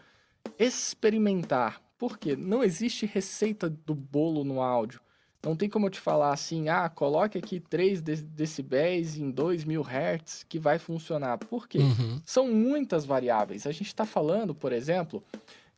[0.58, 1.82] Experimentar.
[1.98, 2.36] Por quê?
[2.36, 5.02] Não existe receita do bolo no áudio.
[5.44, 9.82] Não tem como eu te falar assim, ah, coloque aqui 3 de- decibéis em 2000
[9.82, 11.38] Hz que vai funcionar.
[11.38, 11.80] Por quê?
[11.80, 12.22] Uhum.
[12.26, 13.68] São muitas variáveis.
[13.68, 15.24] A gente está falando, por exemplo,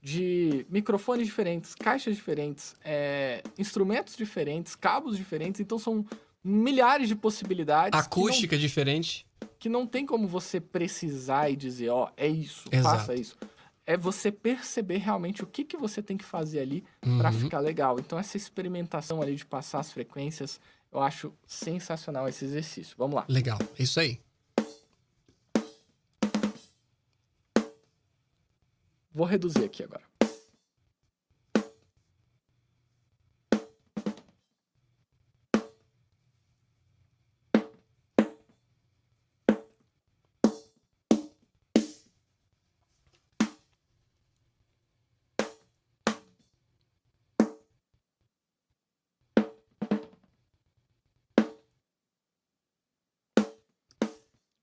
[0.02, 5.60] de microfones diferentes, caixas diferentes, é, instrumentos diferentes, cabos diferentes.
[5.60, 6.06] Então são
[6.44, 9.26] milhares de possibilidades que não- Acústica diferente.
[9.60, 12.98] que não, tem como você precisar e dizer, ó, é isso, Exato.
[13.00, 13.36] faça isso.
[13.86, 16.84] É você perceber realmente o que, que você tem que fazer ali
[17.18, 17.40] para Uhum.
[17.40, 18.00] ficar legal.
[18.00, 20.62] Então essa experimentação ali de passar as frequências,
[20.94, 22.96] eu acho sensacional esse exercício.
[22.98, 23.26] Vamos lá.
[23.28, 24.20] Legal, é isso aí.
[29.12, 30.10] Vou reduzir aqui agora.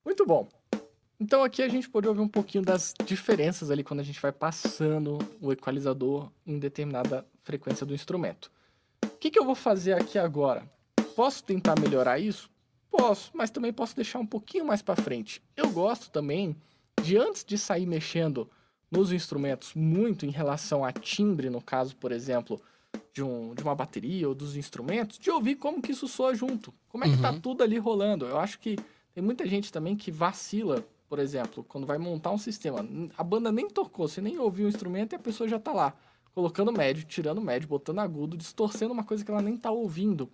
[0.05, 0.66] Muito bom.
[1.19, 4.31] Então aqui a gente pode ouvir um pouquinho das diferenças ali quando a gente vai
[4.31, 8.51] passando o equalizador em determinada frequência do instrumento.
[9.03, 10.69] O que, que eu vou fazer aqui agora?
[11.15, 12.49] Posso tentar melhorar isso?
[12.91, 15.41] Posso, mas também posso deixar um pouquinho mais para frente.
[15.55, 16.55] Eu gosto também
[17.03, 18.47] de antes de sair mexendo
[18.91, 22.61] nos instrumentos muito em relação a timbre, no caso, por exemplo,
[23.13, 26.73] de, um, de uma bateria ou dos instrumentos, de ouvir como que isso soa junto.
[26.89, 27.41] Como é que tá Uhum.
[27.41, 28.25] tudo ali rolando.
[28.25, 28.77] Eu acho que
[29.13, 32.85] tem muita gente também que vacila, por exemplo, quando vai montar um sistema.
[33.17, 35.93] A banda nem tocou, você nem ouviu o instrumento e a pessoa já tá lá,
[36.33, 40.29] colocando médio, tirando médio, botando agudo, distorcendo uma coisa que ela nem tá ouvindo.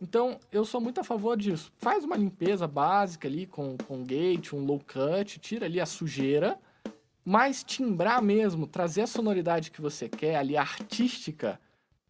[0.00, 1.72] Então, eu sou muito a favor disso.
[1.78, 6.58] Faz uma limpeza básica ali com, com gate, um low cut, tira ali a sujeira,
[7.24, 11.58] mas timbrar mesmo, trazer a sonoridade que você quer ali, artística,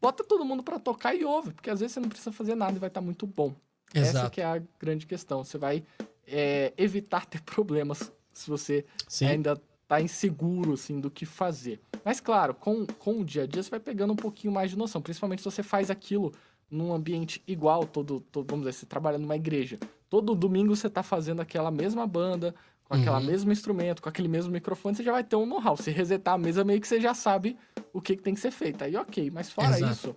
[0.00, 2.72] bota todo mundo pra tocar e ouve, porque às vezes você não precisa fazer nada
[2.76, 3.54] e vai estar muito bom.
[3.94, 4.30] Essa Exato.
[4.30, 5.44] que é a grande questão.
[5.44, 5.84] Você vai
[6.26, 9.26] é, evitar ter problemas se você Sim.
[9.26, 11.80] ainda tá inseguro, assim, do que fazer.
[12.04, 14.76] Mas, claro, com, com o dia a dia, você vai pegando um pouquinho mais de
[14.78, 16.32] noção, principalmente se você faz aquilo
[16.70, 19.78] num ambiente igual, todo, todo vamos dizer, você trabalha numa igreja.
[20.08, 22.54] Todo domingo você tá fazendo aquela mesma banda,
[22.84, 23.24] com aquele Uhum.
[23.24, 25.76] mesmo instrumento, com aquele mesmo microfone, você já vai ter um know-how.
[25.76, 27.56] Se resetar a mesa, meio que você já sabe
[27.92, 28.82] o que, que tem que ser feito.
[28.84, 29.92] Aí, ok, mas fora Exato.
[29.92, 30.16] isso.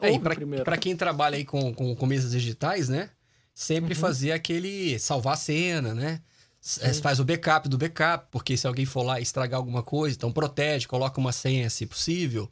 [0.00, 3.10] É, pra quem trabalha aí com, com, com mesas digitais, né?
[3.54, 4.00] Sempre Uhum.
[4.00, 6.20] fazer aquele salvar a cena, né?
[6.80, 7.00] É, Sim.
[7.02, 10.86] Faz o backup do backup, porque se alguém for lá estragar alguma coisa, então protege,
[10.86, 12.50] coloca uma senha se possível.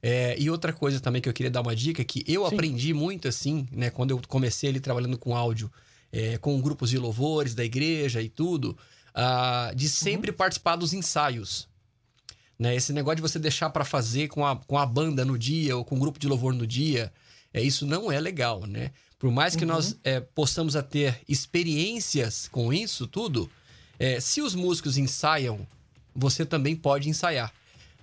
[0.00, 2.54] É, e outra coisa também que eu queria dar uma dica, que eu Sim.
[2.54, 3.90] aprendi muito assim, né?
[3.90, 5.70] Quando eu comecei ali trabalhando com áudio,
[6.12, 8.78] é, com grupos de louvores da igreja e tudo,
[9.12, 11.68] ah, de sempre participar dos ensaios.
[12.56, 12.76] Né?
[12.76, 15.84] Esse negócio de você deixar pra fazer com a, com a banda no dia ou
[15.84, 17.12] com o grupo de louvor no dia,
[17.52, 18.92] é, isso não é legal, né?
[19.18, 19.72] Por mais que Uhum.
[19.72, 23.50] nós é, possamos a ter experiências com isso tudo,
[23.98, 25.66] é, se os músicos ensaiam,
[26.14, 27.52] você também pode ensaiar.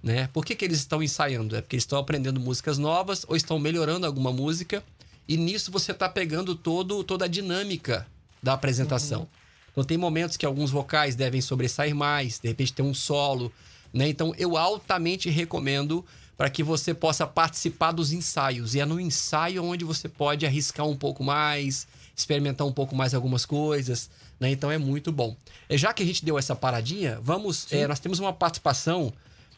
[0.04, 0.28] Né?
[0.34, 1.56] Por que, que eles estão ensaiando?
[1.56, 4.84] É porque eles estão aprendendo músicas novas ou estão melhorando alguma música
[5.28, 8.06] e nisso você está pegando todo, toda a dinâmica
[8.44, 9.28] da apresentação.
[9.72, 13.52] Então tem momentos que alguns vocais devem sobressair mais, de repente tem um solo,
[13.92, 14.08] né?
[14.08, 16.06] Então eu altamente recomendo
[16.38, 18.76] para que você possa participar dos ensaios.
[18.76, 23.14] E é no ensaio onde você pode arriscar um pouco mais, experimentar um pouco mais
[23.14, 24.50] algumas coisas, né?
[24.50, 25.36] Então é muito bom.
[25.70, 27.72] Já que a gente deu essa paradinha, vamos.
[27.72, 29.14] é, nós temos uma participação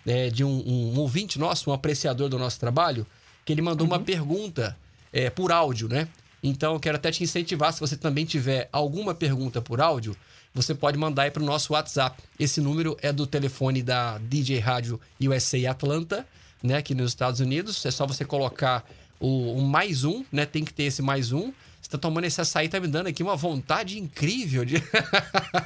[0.05, 3.05] é, de um, um ouvinte nosso, um apreciador do nosso trabalho,
[3.43, 4.77] que ele mandou uma pergunta
[5.11, 6.07] é, por áudio, né?
[6.41, 10.15] Então, eu quero até te incentivar, se você também tiver alguma pergunta por áudio,
[10.53, 12.21] você pode mandar aí para o nosso WhatsApp.
[12.39, 16.25] Esse número é do telefone da DJ Rádio USA Atlanta,
[16.61, 16.77] né?
[16.77, 17.85] Aqui nos Estados Unidos.
[17.85, 18.83] É só você colocar
[19.19, 20.45] o, o mais um, né?
[20.45, 21.51] Tem que ter esse mais um.
[21.81, 24.75] Você tá tomando esse açaí, tá me dando aqui uma vontade incrível de.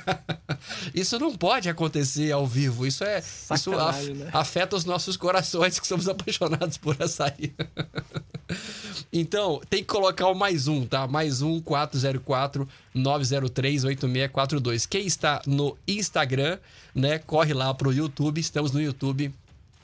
[0.93, 2.85] isso não pode acontecer ao vivo.
[2.85, 3.19] Isso é.
[3.19, 4.29] Isso af- né?
[4.31, 7.55] afeta os nossos corações que somos apaixonados por açaí.
[9.11, 11.07] então, tem que colocar o mais um, tá?
[11.07, 14.85] Mais um 404 903 8642.
[14.85, 16.59] Quem está no Instagram,
[16.93, 17.17] né?
[17.17, 18.39] Corre lá pro YouTube.
[18.39, 19.33] Estamos no YouTube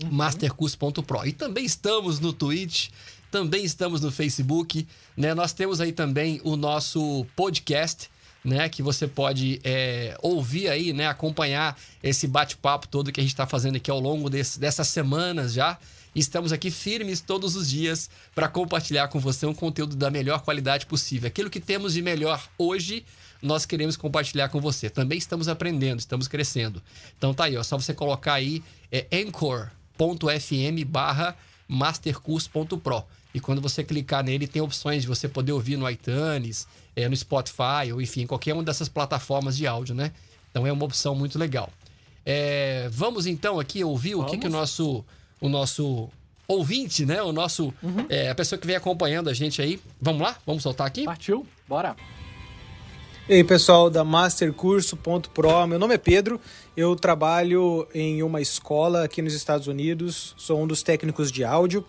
[0.05, 1.25] mastercurso.pro.
[1.25, 2.89] E também estamos no Twitch,
[3.31, 5.33] também estamos no Facebook, né?
[5.33, 8.09] Nós temos aí também o nosso podcast,
[8.43, 8.69] né?
[8.69, 11.07] Que você pode é, ouvir aí, né?
[11.07, 15.53] Acompanhar esse bate-papo todo que a gente está fazendo aqui ao longo desse- dessas semanas
[15.53, 15.77] já.
[16.15, 20.85] Estamos aqui firmes todos os dias para compartilhar com você um conteúdo da melhor qualidade
[20.87, 21.27] possível.
[21.27, 23.05] Aquilo que temos de melhor hoje,
[23.39, 24.89] nós queremos compartilhar com você.
[24.89, 26.81] Também estamos aprendendo, estamos crescendo.
[27.17, 29.05] Então tá aí, ó, só você colocar aí é
[29.99, 31.35] anchor.fm barra
[31.67, 33.03] mastercurso.pro.
[33.33, 37.15] E quando você clicar nele, tem opções de você poder ouvir no iTunes, é, no
[37.15, 40.11] Spotify, ou enfim, qualquer uma dessas plataformas de áudio, né?
[40.49, 41.69] Então é uma opção muito legal.
[42.25, 44.41] É, vamos então aqui ouvir o que, Vamos.
[44.41, 45.05] que o nosso,
[45.39, 46.09] o nosso
[46.47, 47.21] ouvinte, né?
[47.21, 47.73] O nosso.
[48.09, 49.79] é, a pessoa que vem acompanhando a gente aí.
[50.01, 50.37] Vamos lá?
[50.45, 51.03] Vamos soltar aqui?
[51.03, 51.45] Partiu?
[51.67, 51.95] Bora.
[53.29, 56.39] E aí, pessoal da Mastercurso.pro, meu nome é Pedro,
[56.77, 61.83] eu trabalho em uma escola aqui nos Estados Unidos, sou um dos técnicos de áudio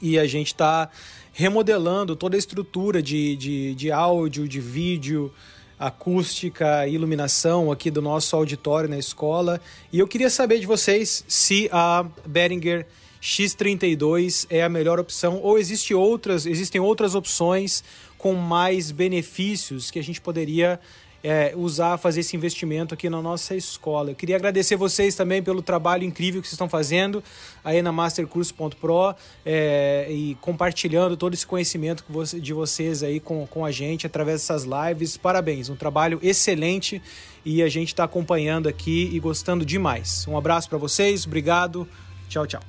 [0.00, 0.88] e a gente está
[1.30, 5.30] remodelando toda a estrutura de, de, de áudio, de vídeo,
[5.78, 9.60] acústica, iluminação aqui do nosso auditório na escola.
[9.92, 12.86] E eu queria saber de vocês se a Behringer
[13.22, 17.84] X32 é a melhor opção ou existe outras, existem outras opções
[18.22, 20.78] com mais benefícios que a gente poderia
[21.24, 24.12] é, usar, fazer esse investimento aqui na nossa escola.
[24.12, 27.22] Eu queria agradecer vocês também pelo trabalho incrível que vocês estão fazendo
[27.64, 32.04] aí na mastercurso.pro é, e compartilhando todo esse conhecimento
[32.40, 35.16] de vocês aí com, com a gente através dessas lives.
[35.16, 37.02] Parabéns, um trabalho excelente
[37.44, 40.28] e a gente está acompanhando aqui e gostando demais.
[40.28, 41.88] Um abraço para vocês, obrigado,
[42.28, 42.62] tchau, tchau.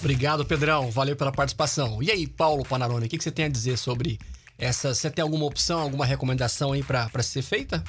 [0.00, 0.90] Obrigado, Pedrão.
[0.90, 2.02] Valeu pela participação.
[2.02, 4.18] E aí, Paulo Panarone, o que, que você tem a dizer sobre
[4.58, 4.94] essa?
[4.94, 7.82] Você tem alguma opção, alguma recomendação aí pra ser feita?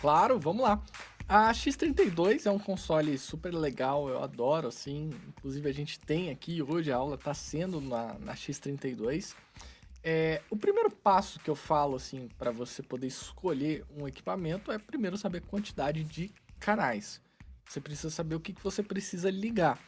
[0.00, 0.82] Claro, vamos lá.
[1.26, 5.10] A X32 é um console super legal, eu adoro, assim.
[5.28, 9.34] Inclusive, a gente tem aqui hoje, a aula tá sendo na, na X32.
[10.02, 14.78] É, o primeiro passo que eu falo, assim, para você poder escolher um equipamento é
[14.78, 17.22] primeiro saber a quantidade de canais.
[17.66, 19.78] Você precisa saber o que, que você precisa ligar.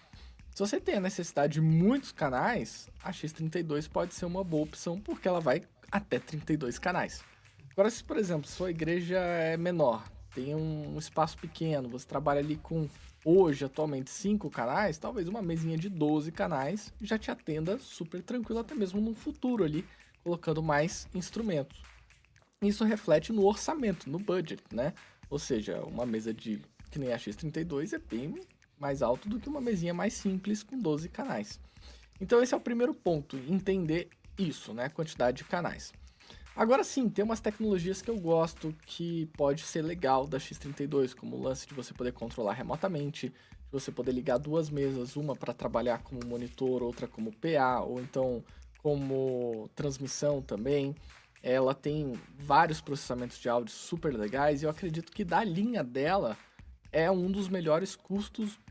[0.57, 4.99] Se você tem a necessidade de muitos canais, a X32 pode ser uma boa opção
[4.99, 5.61] porque ela vai
[5.93, 7.23] até 32 canais.
[7.73, 12.57] Agora, se por exemplo, sua igreja é menor, tem um espaço pequeno, você trabalha ali
[12.57, 12.89] com
[13.23, 18.61] hoje, atualmente, cinco canais, talvez uma mesinha de 12 canais já te atenda super tranquilo,
[18.61, 19.85] até mesmo no futuro ali,
[20.25, 21.83] colocando mais instrumentos.
[22.63, 24.95] Isso reflete no orçamento, no budget, né?
[25.29, 28.41] Ou seja, uma mesa de que nem a X32, é bem
[28.79, 31.61] mais alto do que uma mesinha mais simples com 12 canais.
[32.21, 34.09] Então esse é o primeiro ponto, entender
[34.39, 34.89] isso, né?
[34.89, 35.93] Quantidade de canais.
[36.55, 41.37] Agora sim, tem umas tecnologias que eu gosto que pode ser legal da X32, como
[41.37, 45.53] o lance de você poder controlar remotamente, de você poder ligar duas mesas, uma para
[45.53, 48.43] trabalhar como monitor, outra como PA, ou então
[48.83, 50.95] como transmissão também.
[51.43, 56.39] Ela tem vários processamentos de áudio super legais e eu acredito que da linha dela
[56.91, 57.95] é um dos melhores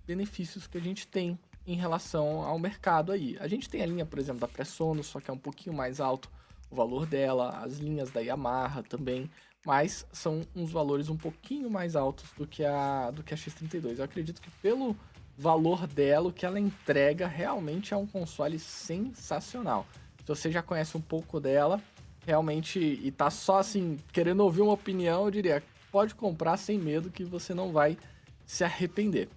[0.06, 1.38] custos-benefícios que a gente tem
[1.68, 3.36] em relação ao mercado aí.
[3.40, 6.00] A gente tem a linha, por exemplo, da Pressonos, só que é um pouquinho mais
[6.00, 6.30] alto
[6.70, 9.30] o valor dela, as linhas da Yamaha também,
[9.66, 13.98] mas são uns valores um pouquinho mais altos do que a do que a X32.
[13.98, 14.96] Eu acredito que pelo
[15.38, 19.86] valor dela, o que ela entrega realmente é um console sensacional.
[20.20, 21.82] Se você já conhece um pouco dela,
[22.26, 27.12] realmente e tá só assim querendo ouvir uma opinião, eu diria, pode comprar sem medo
[27.12, 27.98] que você não vai
[28.46, 29.30] se arrepender.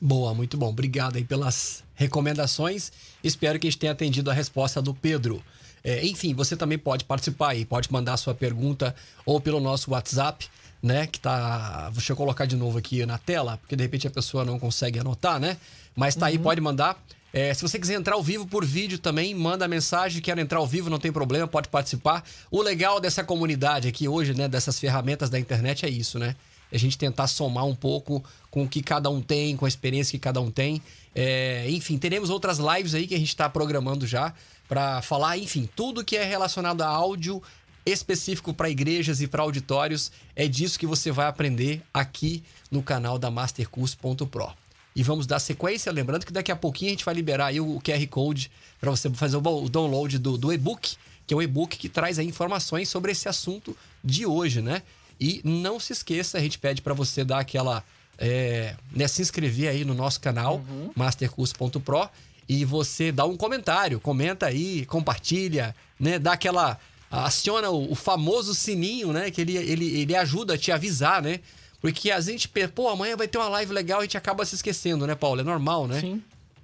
[0.00, 0.68] Boa, muito bom.
[0.68, 2.92] Obrigado aí pelas recomendações.
[3.22, 5.42] Espero que a gente tenha atendido a resposta do Pedro.
[5.82, 8.94] É, enfim, você também pode participar aí, pode mandar sua pergunta
[9.26, 10.46] ou pelo nosso WhatsApp,
[10.82, 11.06] né?
[11.06, 11.90] Que tá.
[11.92, 14.98] Deixa eu colocar de novo aqui na tela, porque de repente a pessoa não consegue
[14.98, 15.58] anotar, né?
[15.94, 16.32] Mas tá uhum.
[16.32, 16.98] aí, pode mandar.
[17.32, 20.22] É, se você quiser entrar ao vivo por vídeo também, manda mensagem.
[20.22, 22.24] Quero entrar ao vivo, não tem problema, pode participar.
[22.50, 24.48] O legal dessa comunidade aqui hoje, né?
[24.48, 26.34] Dessas ferramentas da internet é isso, né?
[26.74, 30.12] A gente tentar somar um pouco com o que cada um tem, com a experiência
[30.12, 30.82] que cada um tem.
[31.14, 34.34] É, enfim, teremos outras lives aí que a gente está programando já
[34.68, 37.40] para falar, enfim, tudo que é relacionado a áudio
[37.86, 40.10] específico para igrejas e para auditórios.
[40.34, 44.52] É disso que você vai aprender aqui no canal da mastercurso.pro.
[44.96, 47.80] E vamos dar sequência, lembrando que daqui a pouquinho a gente vai liberar aí o
[47.80, 51.88] QR Code para você fazer o download do, do e-book, que é o e-book que
[51.88, 54.82] traz aí informações sobre esse assunto de hoje, né?
[55.20, 57.84] E não se esqueça, a gente pede para você dar aquela.
[58.16, 60.90] É, né, se inscrever aí no nosso canal, uhum.
[60.94, 62.08] mastercurso.pro,
[62.48, 66.18] e você dá um comentário, comenta aí, compartilha, né?
[66.18, 66.78] Dá aquela.
[67.10, 69.30] Aciona o, o famoso sininho, né?
[69.30, 71.40] Que ele, ele, ele ajuda a te avisar, né?
[71.80, 74.54] Porque a gente, pô, amanhã vai ter uma live legal e a gente acaba se
[74.54, 75.42] esquecendo, né, Paulo?
[75.42, 76.00] É normal, né?
[76.00, 76.22] Sim.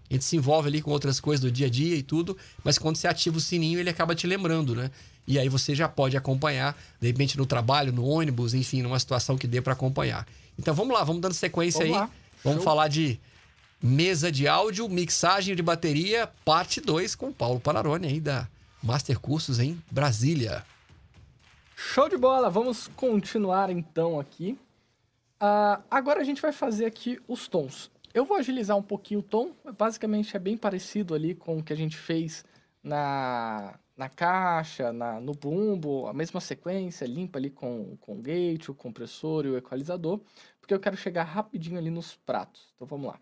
[0.08, 2.78] A gente se envolve ali com outras coisas do dia a dia e tudo, mas
[2.78, 4.90] quando você ativa o sininho, ele acaba te lembrando, né?
[5.31, 9.38] E aí você já pode acompanhar, de repente no trabalho, no ônibus, enfim, numa situação
[9.38, 10.27] que dê para acompanhar.
[10.59, 12.01] Então vamos lá, vamos dando sequência vamos aí.
[12.01, 12.11] Lá.
[12.43, 12.64] Vamos Show.
[12.64, 13.21] falar de
[13.81, 18.49] mesa de áudio, mixagem de bateria, parte 2 com Paulo Panarone aí da
[18.83, 20.66] Master Cursos em Brasília.
[21.77, 22.51] Show de bola!
[22.51, 24.59] Vamos continuar então aqui.
[25.40, 27.88] Uh, agora a gente vai fazer aqui os tons.
[28.12, 31.73] Eu vou agilizar um pouquinho o tom, basicamente é bem parecido ali com o que
[31.73, 32.45] a gente fez
[32.83, 38.70] na, na caixa, na, no bumbo, a mesma sequência, limpa ali com, com o gate,
[38.70, 40.22] o compressor e o equalizador,
[40.58, 42.72] porque eu quero chegar rapidinho ali nos pratos.
[42.74, 43.20] Então vamos lá.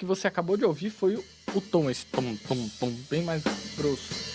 [0.00, 1.14] Que você acabou de ouvir foi
[1.54, 3.42] o, tom, esse tom, tom, tom, bem mais
[3.76, 4.30] grosso.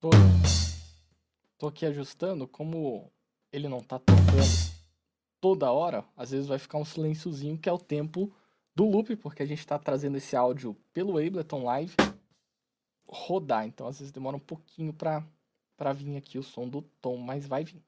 [0.00, 0.08] Tô,
[1.58, 3.12] tô aqui ajustando como
[3.54, 4.74] ele não tá tocando
[5.40, 8.34] toda hora, às vezes vai ficar um silênciozinho que é o tempo
[8.74, 11.94] do loop, porque a gente está trazendo esse áudio pelo Ableton Live
[13.06, 13.64] rodar.
[13.64, 15.24] Então, às vezes demora um pouquinho para
[15.76, 17.80] para vir aqui o som do tom, mas vai vir.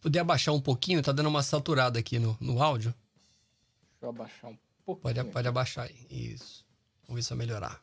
[0.00, 2.94] Poder abaixar um pouquinho, tá dando uma saturada aqui no, no áudio
[4.04, 5.02] eu abaixar um pouco.
[5.02, 6.06] Pode, pode abaixar aí.
[6.10, 6.64] Isso.
[7.02, 7.82] Vamos ver se vai melhorar.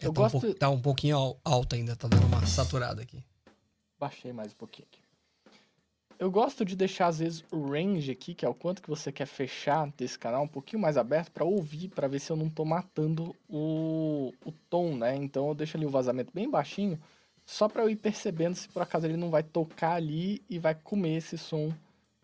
[0.00, 0.46] É, eu tá, gosto...
[0.46, 3.22] um tá um pouquinho alto ainda, tá dando uma saturada aqui.
[3.98, 5.00] Baixei mais um pouquinho aqui.
[6.18, 9.12] Eu gosto de deixar, às vezes, o range aqui, que é o quanto que você
[9.12, 12.50] quer fechar desse canal, um pouquinho mais aberto para ouvir, para ver se eu não
[12.50, 15.14] tô matando o, o tom, né?
[15.14, 17.00] Então eu deixo ali o vazamento bem baixinho,
[17.48, 20.74] só para eu ir percebendo se por acaso ele não vai tocar ali e vai
[20.74, 21.72] comer esse som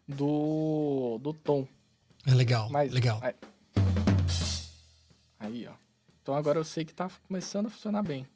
[0.07, 1.66] do, do tom.
[2.27, 3.20] É legal, Mas, legal.
[3.22, 3.35] Aí,
[5.41, 5.72] aí ó.
[6.20, 8.27] Então agora eu sei que tá começando a funcionar bem.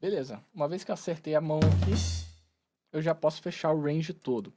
[0.00, 1.92] Beleza, uma vez que eu acertei a mão aqui,
[2.92, 4.52] eu já posso fechar o range todo.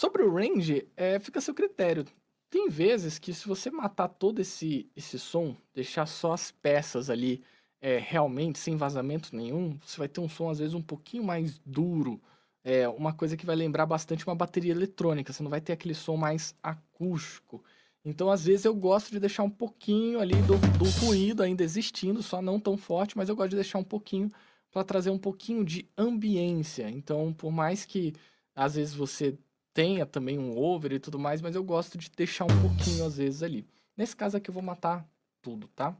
[0.00, 2.06] Sobre o range, é, fica a seu critério.
[2.48, 7.42] Tem vezes que se você matar todo esse, esse som, deixar só as peças ali
[7.82, 11.58] é, realmente sem vazamento nenhum, você vai ter um som às vezes um pouquinho mais
[11.66, 12.18] duro,
[12.64, 15.94] é uma coisa que vai lembrar bastante uma bateria eletrônica, você não vai ter aquele
[15.94, 17.62] som mais acústico.
[18.02, 22.22] Então, às vezes, eu gosto de deixar um pouquinho ali do, do ruído ainda existindo,
[22.22, 24.30] só não tão forte, mas eu gosto de deixar um pouquinho
[24.70, 26.88] para trazer um pouquinho de ambiência.
[26.88, 28.14] Então, por mais que
[28.56, 29.38] às vezes você
[29.80, 33.16] tenha também um over e tudo mais, mas eu gosto de deixar um pouquinho às
[33.16, 33.66] vezes ali.
[33.96, 35.08] Nesse caso aqui eu vou matar
[35.40, 35.96] tudo, tá?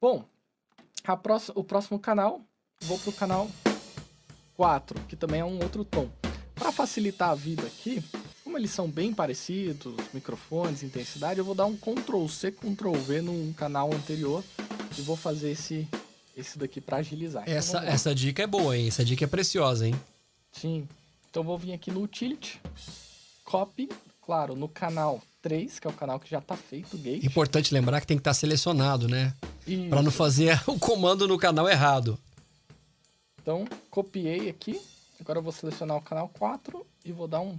[0.00, 0.24] Bom,
[1.22, 2.40] próxima, o próximo canal,
[2.80, 3.48] vou pro canal
[4.54, 6.10] 4, que também é um outro tom.
[6.56, 8.02] Para facilitar a vida aqui,
[8.42, 13.22] como eles são bem parecidos, microfones, intensidade, eu vou dar um Ctrl C, Ctrl V
[13.22, 14.42] num canal anterior
[14.98, 15.86] e vou fazer esse
[16.36, 17.44] esse daqui para agilizar.
[17.44, 18.88] Então, essa, essa dica é boa, hein?
[18.88, 19.94] Essa dica é preciosa, hein?
[20.50, 20.88] Sim.
[21.30, 22.60] Então vou vir aqui no Utility,
[23.44, 23.88] Copy,
[24.20, 27.24] claro, no canal 3, que é o canal que já está feito, Gate.
[27.24, 29.32] Importante lembrar que tem que estar tá selecionado, né?
[29.88, 32.18] Para não fazer o comando no canal errado.
[33.40, 34.80] Então, copiei aqui.
[35.20, 37.56] Agora eu vou selecionar o canal 4 e vou dar um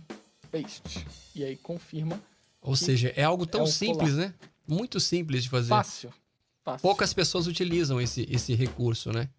[0.51, 1.07] paste.
[1.33, 2.21] E aí confirma.
[2.61, 4.33] Ou seja, é algo tão é simples, né?
[4.67, 5.69] Muito simples de fazer.
[5.69, 6.13] Fácil.
[6.61, 6.81] Fácil.
[6.81, 9.29] Poucas pessoas utilizam esse, esse recurso, né?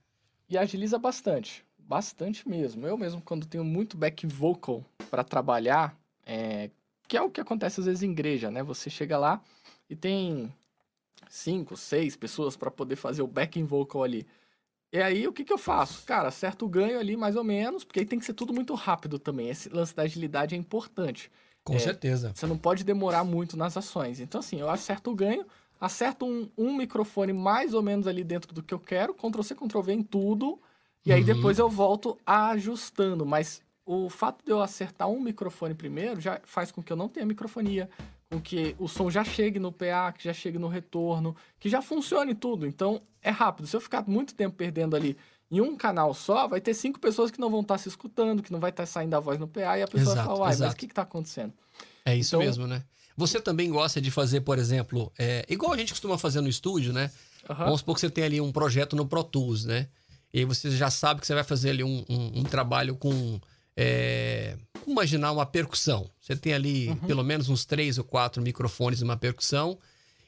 [0.49, 1.65] E agiliza bastante.
[1.93, 2.87] Bastante mesmo.
[2.87, 6.71] Eu mesmo, quando tenho muito back vocal para trabalhar, é,
[7.07, 8.63] que é o que acontece às vezes em igreja, né?
[8.63, 9.43] Você chega lá
[9.91, 10.51] e tem
[11.29, 14.27] cinco, seis pessoas para poder fazer o backing vocal ali.
[14.91, 16.03] E aí, o que, que eu faço?
[16.07, 18.73] Cara, acerto o ganho ali mais ou menos, porque aí tem que ser tudo muito
[18.73, 19.51] rápido também.
[19.51, 21.31] Esse lance da agilidade é importante.
[21.63, 22.33] Com é, certeza.
[22.35, 24.19] Você não pode demorar muito nas ações.
[24.19, 25.45] Então, assim, eu acerto o ganho,
[25.79, 29.55] acerto um, um microfone mais ou menos ali dentro do que eu quero, Ctrl C,
[29.55, 30.59] Ctrl V em tudo,
[31.05, 31.27] e aí uhum.
[31.27, 33.27] depois eu volto ajustando.
[33.27, 37.09] Mas o fato de eu acertar um microfone primeiro já faz com que eu não
[37.09, 37.89] tenha microfonia,
[38.31, 41.83] com que o som já chegue no PA, que já chegue no retorno, que já
[41.83, 42.67] funcione tudo.
[42.67, 43.67] Então é rápido.
[43.67, 45.17] Se eu ficar muito tempo perdendo ali
[45.51, 48.51] em um canal só, vai ter cinco pessoas que não vão estar se escutando, que
[48.51, 50.73] não vai estar saindo a voz no PA, e a pessoa exato, vai falar, mas
[50.73, 51.53] o que está acontecendo?
[52.07, 52.83] É isso então, mesmo, né?
[53.17, 56.93] Você também gosta de fazer, por exemplo, é, igual a gente costuma fazer no estúdio,
[56.95, 57.11] né?
[57.49, 57.57] Uhum.
[57.57, 59.89] Vamos supor que você tem ali um projeto no Pro Tools, né?
[60.33, 63.41] E aí você já sabe que você vai fazer ali um, um, um trabalho com.
[63.77, 64.57] É,
[64.87, 66.11] imaginar uma percussão.
[66.21, 66.97] Você tem ali uhum.
[66.97, 69.79] pelo menos uns três ou quatro microfones e uma percussão.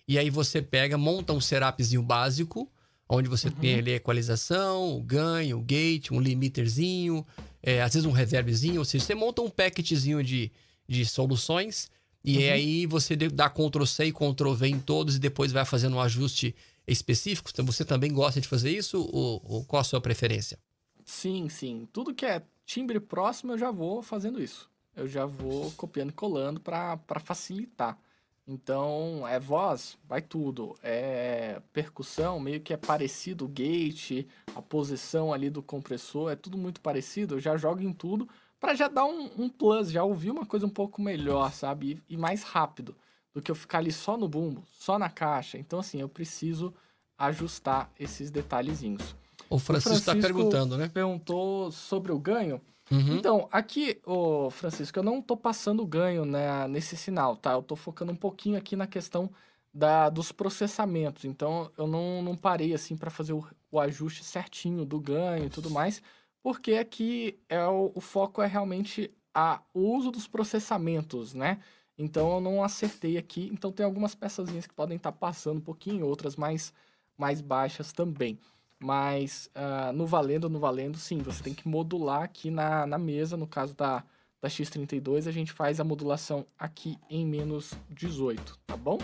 [0.06, 2.70] E aí você pega, monta um serapzinho básico,
[3.08, 3.54] onde você uhum.
[3.54, 7.26] tem ali a equalização, o ganho, o gate, um limiterzinho,
[7.62, 8.78] é, às vezes um reverbzinho.
[8.78, 10.50] Ou seja, você monta um packetzinho de,
[10.88, 11.90] de soluções
[12.24, 12.52] e uhum.
[12.52, 16.00] aí você dá Ctrl C e Ctrl V em todos e depois vai fazendo um
[16.00, 16.54] ajuste
[16.86, 17.50] específico.
[17.52, 20.58] Então você também gosta de fazer isso ou, ou qual a sua preferência?
[21.04, 21.88] Sim, sim.
[21.92, 24.70] Tudo que é timbre próximo eu já vou fazendo isso.
[24.96, 27.98] Eu já vou copiando e colando para facilitar.
[28.46, 30.76] Então, é voz, vai tudo.
[30.82, 36.58] É percussão, meio que é parecido, o gate, a posição ali do compressor, é tudo
[36.58, 37.36] muito parecido.
[37.36, 38.28] Eu já jogo em tudo
[38.60, 42.02] para já dar um, um, plus, já ouvir uma coisa um pouco melhor, sabe?
[42.08, 42.94] E, e, mais rápido
[43.34, 45.58] do que eu ficar ali só no bumbo, só na caixa.
[45.58, 46.72] Então, assim, eu preciso
[47.18, 49.14] ajustar esses detalhezinhos.
[49.50, 50.88] O Francisco está perguntando, né?
[50.88, 52.60] Perguntou sobre o ganho.
[52.90, 53.16] Uhum.
[53.16, 57.52] Então, aqui, ô Francisco, eu não tô passando ganho né, nesse sinal, tá?
[57.52, 59.30] Eu tô focando um pouquinho aqui na questão
[59.72, 61.24] da, dos processamentos.
[61.24, 65.50] Então, eu não, não parei assim para fazer o, o ajuste certinho do ganho e
[65.50, 66.00] tudo mais
[66.44, 71.58] porque aqui é o, o foco é realmente a, o uso dos processamentos, né?
[71.96, 73.50] Então eu não acertei aqui.
[73.52, 76.72] Então tem algumas peçazinhas que podem estar tá passando um pouquinho, outras mais,
[77.16, 78.38] mais baixas também.
[78.78, 83.36] Mas uh, no valendo, no valendo, sim, você tem que modular aqui na, na mesa.
[83.36, 84.04] No caso da,
[84.40, 88.98] da X32, a gente faz a modulação aqui em menos 18, tá bom?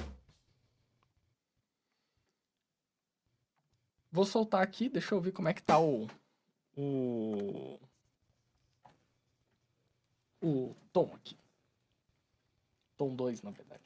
[4.13, 6.09] Vou soltar aqui, deixa eu ver como é que tá o,
[6.77, 7.79] o
[10.43, 11.37] o tom aqui.
[13.01, 13.81] Tom 2, na verdade.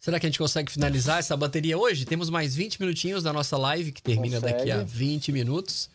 [0.00, 2.04] Será que a gente consegue finalizar essa bateria hoje?
[2.04, 4.58] Temos mais 20 minutinhos da nossa live, que termina consegue.
[4.58, 5.88] daqui a 20 minutos.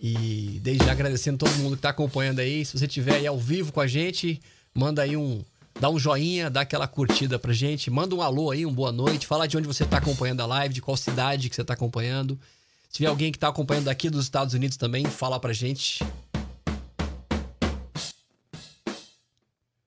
[0.00, 2.64] E desde já agradecendo todo mundo que está acompanhando aí.
[2.64, 4.40] Se você estiver aí ao vivo com a gente,
[4.74, 5.44] manda aí um.
[5.78, 7.90] Dá um joinha, dá aquela curtida pra gente.
[7.90, 9.26] Manda um alô aí, um boa noite.
[9.26, 12.40] Fala de onde você está acompanhando a live, de qual cidade que você está acompanhando.
[12.88, 16.02] Se tiver alguém que tá acompanhando daqui dos Estados Unidos também, fala pra gente.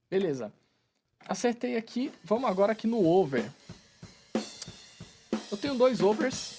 [0.07, 0.53] Beleza.
[1.27, 2.11] Acertei aqui.
[2.23, 3.43] Vamos agora aqui no over.
[5.51, 6.55] Eu tenho dois overs.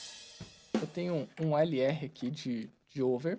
[0.75, 3.39] Eu tenho um LR aqui de, de over.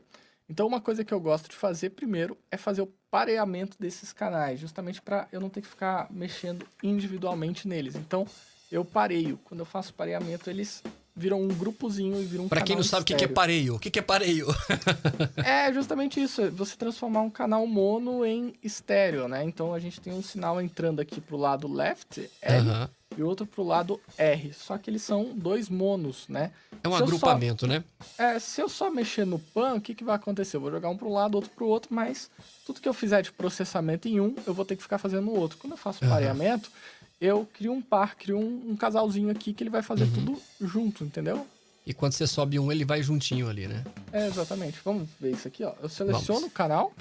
[0.49, 4.59] Então, uma coisa que eu gosto de fazer primeiro é fazer o pareamento desses canais,
[4.59, 7.95] justamente para eu não ter que ficar mexendo individualmente neles.
[7.95, 8.25] Então,
[8.71, 9.39] eu pareio.
[9.43, 10.82] Quando eu faço pareamento, eles
[11.20, 13.76] viram um grupozinho e viram um Pra quem não sabe o que que é pareio,
[13.76, 14.47] o que que é pareio?
[15.43, 19.43] É justamente isso, é você transformar um canal mono em estéreo, né?
[19.43, 23.63] Então a gente tem um sinal entrando aqui pro lado left, L, e outro pro
[23.63, 24.53] lado R.
[24.53, 26.51] Só que eles são dois monos, né?
[26.84, 27.84] É um Se agrupamento, né?
[28.17, 30.57] É, se eu só mexer no pan, o que, que vai acontecer?
[30.57, 32.30] Eu vou jogar um pro lado, outro pro outro, mas
[32.65, 35.36] tudo que eu fizer de processamento em um, eu vou ter que ficar fazendo no
[35.36, 35.57] outro.
[35.57, 36.72] Quando eu faço pareamento,
[37.20, 40.13] eu crio um par, crio um, um casalzinho aqui que ele vai fazer Uhum.
[40.13, 41.45] tudo junto, entendeu?
[41.86, 43.84] E quando você sobe um, ele vai juntinho ali, né?
[44.11, 44.80] É, exatamente.
[44.86, 45.74] Vamos ver isso aqui, ó.
[45.82, 46.43] Eu seleciono Vamos.
[46.51, 46.93] o canal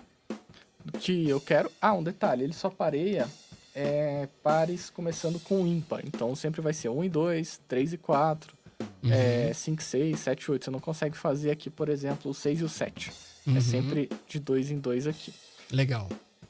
[1.01, 1.71] que eu quero.
[1.81, 3.29] Ah, um detalhe, ele só pareia
[3.75, 6.01] é, pares começando com ímpar.
[6.07, 8.57] Então sempre vai ser 1 e 2, 3 e 4,
[9.03, 9.13] Uhum.
[9.13, 10.65] é, 5, 6, 7, 8.
[10.65, 13.13] Você não consegue fazer aqui, por exemplo, o 6 e o 7.
[13.47, 13.57] Uhum.
[13.57, 15.35] É sempre de 2 em 2 aqui.
[15.71, 16.09] Legal.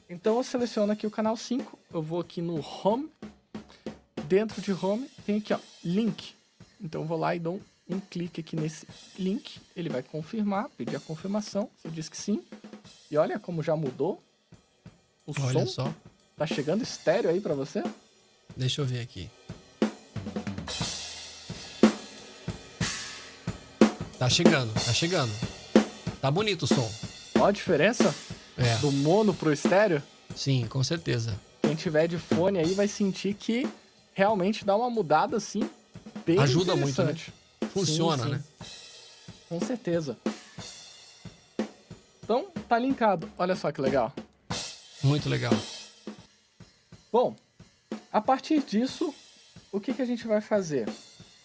[0.09, 3.09] Então eu seleciono aqui o canal 5, eu vou aqui no Home.
[4.29, 6.35] Dentro de Home tem aqui, ó, Link.
[6.79, 7.59] Então eu vou lá e dou
[7.89, 8.85] um, clique aqui nesse
[9.17, 9.59] link.
[9.75, 11.67] Ele vai confirmar, pedir a confirmação.
[11.81, 12.43] Você diz que sim.
[13.09, 14.21] E olha como já mudou.
[15.25, 15.93] O Olha som só.
[16.37, 17.83] tá chegando estéreo aí pra você.
[18.55, 19.27] Deixa eu ver aqui.
[24.19, 25.31] Tá chegando, tá chegando.
[26.21, 26.91] Tá bonito o som.
[27.39, 28.13] Ó a diferença
[28.57, 30.03] É, do mono pro estéreo.
[30.35, 31.39] sim, com certeza.
[31.63, 33.67] Quem tiver de fone aí vai sentir que
[34.19, 35.61] realmente dá uma mudada assim
[36.25, 37.15] bem Ajuda muito, né?
[37.73, 38.35] Funciona, Sim, sim.
[38.35, 38.43] né?
[39.47, 40.17] Com certeza.
[42.21, 43.31] Então, tá linkado.
[43.37, 44.11] Olha só que legal.
[45.01, 45.53] Muito legal.
[47.09, 47.33] Bom,
[48.11, 49.15] a partir disso,
[49.71, 50.89] o que, que a gente vai fazer?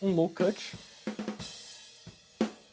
[0.02, 0.74] Um low cut.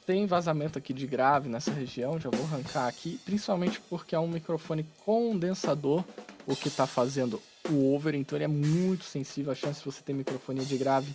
[0.04, 4.28] Tem vazamento aqui de grave nessa região, já vou arrancar aqui, principalmente porque é um
[4.28, 6.04] microfone condensador,
[6.48, 7.40] o que está fazendo
[7.70, 11.14] o over, então ele é muito sensível, a chance de você ter microfone de grave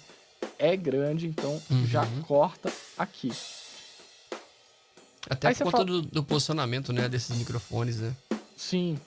[0.58, 1.86] é grande, então Uhum.
[1.86, 3.30] já corta aqui.
[5.28, 8.14] Até Aí por conta fala- do, do posicionamento, né, desses microfones, né?
[8.56, 8.98] Sim.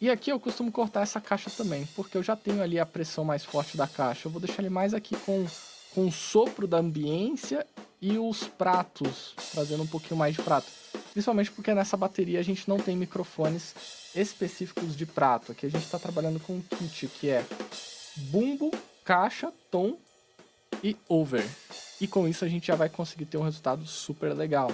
[0.00, 3.24] E aqui eu costumo cortar essa caixa também, porque eu já tenho ali a pressão
[3.24, 4.26] mais forte da caixa.
[4.26, 5.46] Eu vou deixar ele mais aqui com,
[5.94, 7.66] com o sopro da ambiência
[8.02, 10.66] e os pratos, trazendo um pouquinho mais de prato.
[11.16, 13.74] Principalmente porque nessa bateria a gente não tem microfones
[14.14, 15.50] específicos de prato.
[15.50, 17.42] Aqui a gente está trabalhando com um kit que é
[18.16, 18.70] bumbo,
[19.02, 19.96] caixa, tom
[20.84, 21.42] e over.
[22.02, 24.70] E com isso a gente já vai conseguir ter um resultado super legal.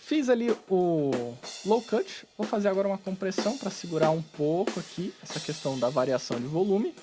[0.00, 1.36] Fiz ali o
[1.66, 5.90] low cut, vou fazer agora uma compressão para segurar um pouco aqui essa questão da
[5.90, 6.94] variação de volume.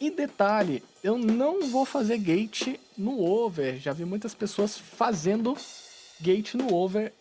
[0.00, 3.78] E detalhe, eu não vou fazer gate no over.
[3.78, 5.56] Já vi muitas pessoas fazendo
[6.20, 7.12] gate no over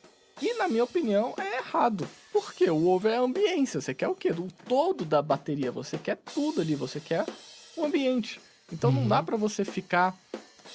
[0.41, 2.07] e na minha opinião é errado.
[2.33, 4.33] Porque o over é a ambiência, você quer o quê?
[4.33, 7.25] Do todo da bateria, você quer tudo ali, você quer
[7.77, 8.41] o ambiente.
[8.71, 9.07] Então não Uhum.
[9.07, 10.17] dá para você ficar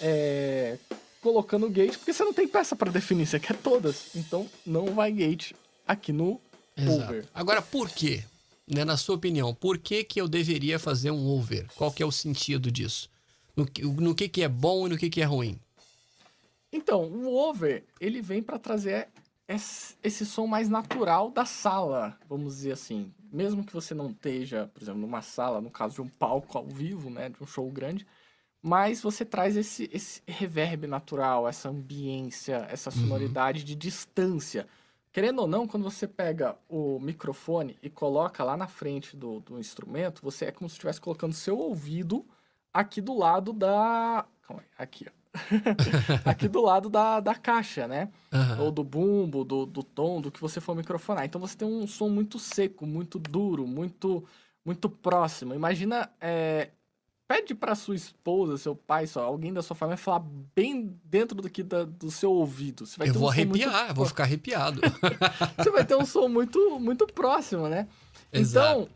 [0.00, 0.78] é,
[1.20, 4.14] colocando gate, porque você não tem peça para definir, você quer todas.
[4.14, 5.52] Então não vai gate
[5.86, 6.40] aqui no
[6.76, 7.02] Exato.
[7.02, 7.26] over.
[7.34, 8.24] Agora, por quê?
[8.72, 11.66] Né, na sua opinião, por que, que eu deveria fazer um over?
[11.74, 13.10] Qual que é o sentido disso?
[13.56, 15.58] No, que- no que, que é bom e no que, que é ruim?
[16.72, 19.08] Então, o over, ele vem para trazer
[19.48, 23.12] esse, esse som mais natural da sala, vamos dizer assim.
[23.32, 26.66] Mesmo que você não esteja, por exemplo, numa sala, no caso de um palco ao
[26.68, 28.06] vivo, né, de um show grande,
[28.62, 34.68] mas você traz esse, esse reverb natural, essa ambiência, essa sonoridade de distância.
[35.12, 39.58] Querendo ou não, quando você pega o microfone e coloca lá na frente do, do
[39.58, 42.24] instrumento, você é como se estivesse colocando seu ouvido
[42.72, 44.24] aqui do lado da.
[44.46, 45.20] Calma aí, aqui, ó.
[46.28, 48.10] aqui do lado da, da caixa, né?
[48.32, 48.62] Aham.
[48.62, 51.24] Ou do bumbo, do, do tom, do que você for microfonar.
[51.24, 54.24] Então você tem um som muito seco, muito duro, muito
[54.64, 55.54] muito próximo.
[55.54, 56.70] Imagina, é,
[57.30, 61.62] pede pra sua esposa, seu pai, só, alguém da sua família falar bem dentro daqui
[61.62, 62.84] da, do seu ouvido.
[62.84, 64.80] Você vai Eu ter vou um muito arrepiar, eu vou ficar arrepiado.
[65.56, 67.86] você vai ter um som muito, muito próximo, né?
[68.32, 68.82] Exato.
[68.82, 68.88] Então,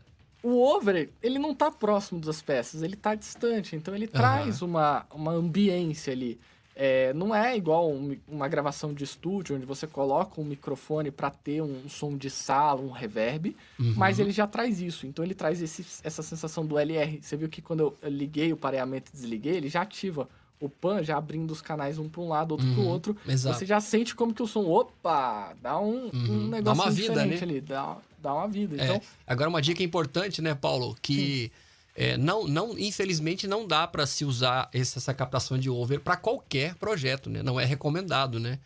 [0.43, 3.73] o over, ele não tá próximo das peças, ele tá distante.
[3.73, 6.37] Então, ele traz uma, uma ambiência ali.
[6.75, 11.29] É, não é igual um- uma gravação de estúdio, onde você coloca um microfone para
[11.29, 13.93] ter um som de sala, um reverb, Uhum.
[13.95, 15.07] mas ele já traz isso.
[15.07, 17.19] Então, ele traz esse- essa sensação do LR.
[17.21, 20.27] Você viu que quando eu eu liguei o pareamento e desliguei, ele já ativa
[20.59, 23.17] o pan, já abrindo os canais um para um lado, outro para o Uhum, outro,
[23.25, 23.57] Exato.
[23.57, 26.91] você já sente como que o som, opa, dá um, um Uhum, dá negócio uma
[26.91, 27.37] vida, né?
[27.41, 28.75] ali, dá, dá uma vida.
[28.77, 30.95] É, Então, Agora, uma dica importante, né, Paulo?
[31.01, 31.51] Que
[31.95, 36.75] é, não, não, infelizmente, não dá para se usar essa captação de over para qualquer
[36.75, 37.41] projeto, né?
[37.41, 38.59] Não é recomendado, né?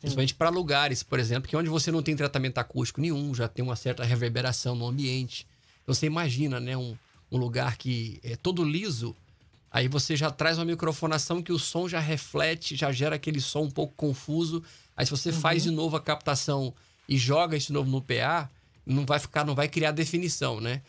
[0.00, 3.62] Principalmente para lugares, por exemplo, que onde você não tem tratamento acústico nenhum, já tem
[3.62, 5.46] uma certa reverberação no ambiente.
[5.82, 6.96] Então você imagina, né, um,
[7.30, 9.14] um lugar que é todo liso,
[9.70, 13.64] aí você já traz uma microfonação que o som já reflete, já gera aquele som
[13.64, 14.64] um pouco confuso.
[14.96, 16.72] Aí se você faz de novo a captação
[17.06, 18.48] e joga isso de novo no PA,
[18.86, 20.80] não vai ficar, não vai criar definição, né?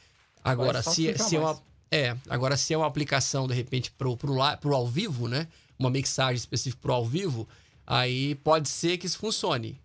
[0.42, 1.62] Agora, se, sujar se é uma.
[1.92, 5.48] É, agora se é uma aplicação, de repente, pro, pro, pro ao vivo, né?
[5.78, 7.48] Uma mixagem específica pro ao vivo,
[7.86, 9.78] aí pode ser que isso funcione.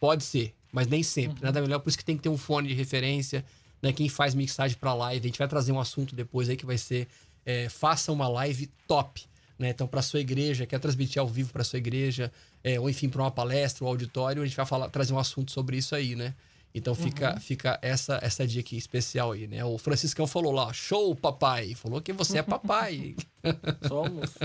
[0.00, 1.38] Pode ser, mas nem sempre.
[1.38, 1.44] Uhum.
[1.44, 3.44] Nada melhor, por isso que tem que ter um fone de referência,
[3.80, 3.92] né?
[3.92, 6.76] Quem faz mixagem pra live, a gente vai trazer um assunto depois aí que vai
[6.76, 7.06] ser
[7.46, 9.22] é, faça uma live top.
[9.58, 9.68] Né?
[9.70, 12.32] Então, para sua igreja, quer transmitir ao vivo para sua igreja,
[12.62, 15.52] é, ou enfim, para uma palestra, um auditório, a gente vai falar, trazer um assunto
[15.52, 16.34] sobre isso aí, né?
[16.74, 19.64] Então fica, fica essa essa dica especial aí, né?
[19.64, 21.74] O Franciscão falou lá, show, papai.
[21.74, 23.14] Falou que você é papai.
[23.86, 24.36] somos.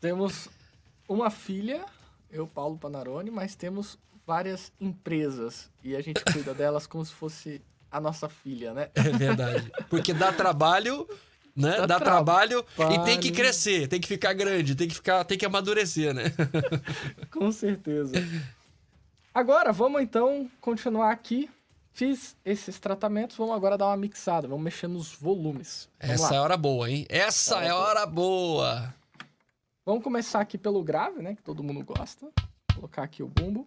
[0.00, 0.48] temos
[1.08, 1.84] uma filha,
[2.30, 5.70] eu, Paulo Panarone, mas temos várias empresas.
[5.84, 8.88] E a gente cuida delas como se fosse a nossa filha, né?
[8.94, 9.70] é verdade.
[9.88, 11.06] Porque dá trabalho,
[11.54, 11.76] né?
[11.76, 15.36] Dá, Dá trabalho, e tem que crescer, tem que ficar grande, tem que ficar, tem
[15.36, 16.32] que amadurecer, né?
[17.30, 18.14] Com certeza.
[19.34, 21.50] Agora, vamos então continuar aqui.
[21.94, 25.90] Fiz esses tratamentos, vamos agora dar uma mixada, vamos mexer nos volumes.
[26.00, 26.34] Vamos Essa lá.
[26.34, 27.06] é a hora boa, hein?
[27.08, 27.86] Essa Hora é a boa.
[27.86, 28.94] hora boa.
[29.84, 31.34] Vamos começar aqui pelo grave, né?
[31.34, 32.26] Que todo mundo gosta.
[32.70, 33.66] Vou colocar aqui o bumbo.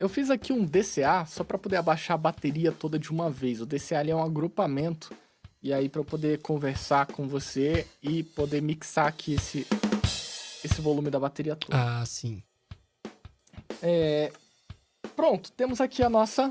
[0.00, 3.60] Eu fiz aqui um DCA só para poder abaixar a bateria toda de uma vez.
[3.60, 5.14] O DCA é um agrupamento
[5.62, 9.66] e aí para eu poder conversar com você e poder mixar aqui esse
[10.64, 11.76] esse volume da bateria toda.
[11.76, 12.42] Ah, sim.
[13.82, 14.32] É,
[15.20, 16.50] Pronto, temos aqui a nossa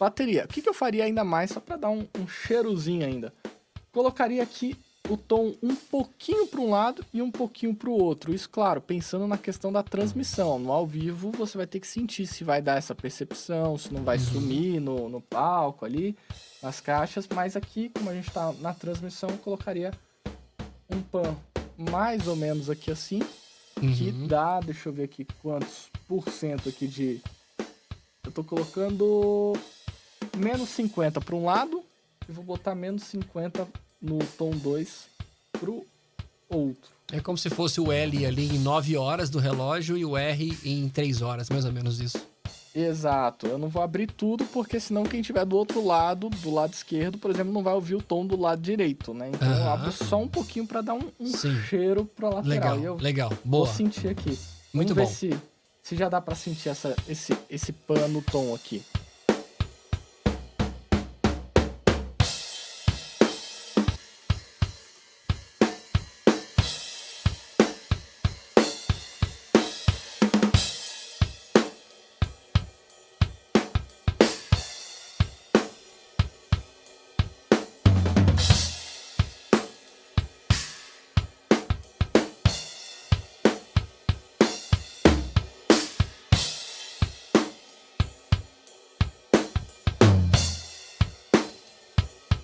[0.00, 0.46] bateria.
[0.46, 3.32] O que, que eu faria ainda mais só para dar um, um cheirozinho ainda?
[3.92, 4.76] Colocaria aqui
[5.10, 8.32] o tom um pouquinho para um lado e um pouquinho para o outro.
[8.32, 10.58] Isso, claro, pensando na questão da transmissão.
[10.58, 14.04] No ao vivo, você vai ter que sentir se vai dar essa percepção, se não
[14.04, 16.16] vai sumir no, no palco ali,
[16.62, 17.26] nas caixas.
[17.34, 19.90] Mas aqui, como a gente está na transmissão, eu colocaria
[20.88, 21.36] um pan
[21.76, 23.20] mais ou menos aqui assim
[23.96, 24.26] que Uhum.
[24.26, 27.20] dá, deixa eu ver aqui quantos por cento aqui de.
[28.22, 29.54] Eu tô colocando
[30.36, 31.82] menos 50 para um lado
[32.28, 33.66] e vou botar menos 50
[34.00, 35.06] no tom 2
[35.52, 35.86] pro
[36.48, 36.90] outro.
[37.12, 40.56] É como se fosse o L ali em 9 horas do relógio e o R
[40.64, 42.18] em 3 horas, mais ou menos isso.
[42.72, 46.72] Exato, eu não vou abrir tudo porque senão quem tiver do outro lado, do lado
[46.72, 49.28] esquerdo, por exemplo, não vai ouvir o tom do lado direito, né?
[49.28, 51.32] Então eu abro só um pouquinho para dar um, um
[51.64, 52.76] cheiro pra lateral.
[52.76, 53.28] Legal, legal.
[53.44, 53.66] vou Boa.
[53.66, 54.38] sentir aqui.
[54.72, 55.16] Muito Vamos bom.
[55.20, 55.40] ver se,
[55.82, 58.80] se já dá pra sentir essa, esse, esse pan no tom aqui.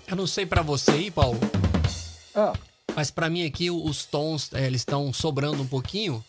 [0.07, 1.39] Eu não sei pra você aí, Paulo,
[2.33, 2.53] Ah,
[2.95, 6.23] mas pra mim aqui os tons, é, eles estão sobrando um pouquinho,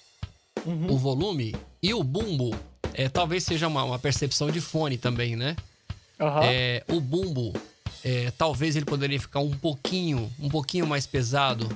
[0.67, 0.91] uhum.
[0.93, 2.55] o volume e o bumbo.
[2.95, 5.55] É, talvez seja uma, uma percepção de fone também, né?
[6.21, 6.41] Aham.
[6.45, 7.53] É, o bumbo,
[8.05, 11.69] é, talvez ele poderia ficar um pouquinho, um pouquinho mais pesado.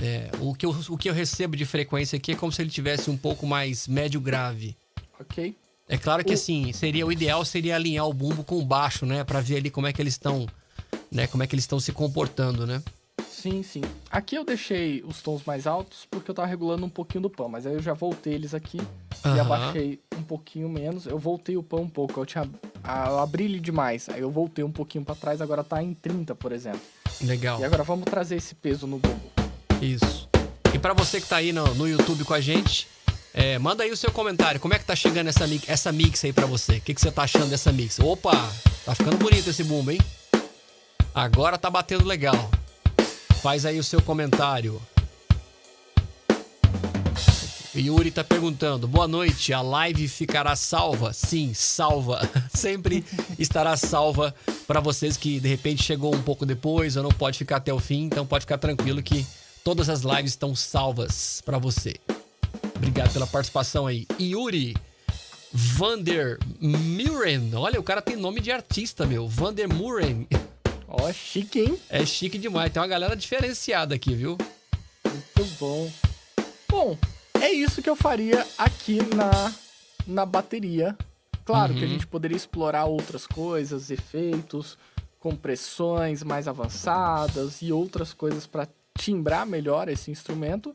[0.00, 2.70] É, o, que eu, o que eu recebo de frequência aqui é como se ele
[2.70, 4.74] tivesse um pouco mais médio grave.
[5.20, 5.54] Ok.
[5.88, 9.04] É claro que O- assim, seria o ideal seria alinhar o bumbo com o baixo,
[9.04, 10.46] né, Pra ver ali como é que eles estão,
[11.10, 12.82] né, como é que eles estão se comportando, né?
[13.30, 13.82] Sim, sim.
[14.10, 17.48] Aqui eu deixei os tons mais altos porque eu tava regulando um pouquinho do pan,
[17.48, 19.40] mas aí eu já voltei eles aqui e Aham.
[19.40, 21.06] abaixei um pouquinho menos.
[21.06, 24.08] Eu voltei o pan um pouco, eu tinha eu abri ele demais.
[24.08, 26.80] Aí eu voltei um pouquinho pra trás, agora tá em 30, por exemplo.
[27.20, 27.60] Legal.
[27.60, 29.30] E agora vamos trazer esse peso no Google.
[29.80, 30.28] Isso.
[30.74, 32.88] E pra você que tá aí no, no YouTube com a gente,
[33.32, 34.60] é, manda aí o seu comentário.
[34.60, 36.76] Como é que tá chegando essa mix, essa mix aí pra você?
[36.76, 37.98] O que, que você tá achando dessa mix?
[38.00, 38.32] Opa,
[38.84, 39.98] tá ficando bonito esse boom, hein?
[41.14, 42.50] Agora tá batendo legal.
[43.42, 44.80] Faz aí o seu comentário.
[47.74, 51.12] Yuri tá perguntando: boa noite, a live ficará salva?
[51.12, 52.28] Sim, salva.
[52.52, 53.04] Sempre
[53.38, 54.34] estará salva
[54.66, 57.78] para vocês que de repente chegou um pouco depois ou não pode ficar até o
[57.78, 59.26] fim, então pode ficar tranquilo que
[59.62, 61.94] todas as lives estão salvas para você.
[62.76, 64.06] Obrigado pela participação aí.
[64.20, 64.74] Yuri
[65.52, 67.54] Vander Muren.
[67.54, 69.28] Olha, o cara tem nome de artista, meu.
[69.28, 70.26] Vander Muren.
[70.88, 71.78] Ó, chique, hein?
[71.88, 72.72] É chique demais.
[72.72, 74.38] Tem uma galera diferenciada aqui, viu?
[75.04, 75.90] Muito bom.
[76.68, 76.98] Bom,
[77.40, 79.52] é isso que eu faria aqui na,
[80.06, 80.96] na bateria.
[81.44, 81.88] Claro que a Uhum.
[81.92, 84.76] gente poderia explorar outras coisas, efeitos,
[85.18, 88.68] compressões mais avançadas e outras coisas para
[88.98, 90.74] timbrar melhor esse instrumento.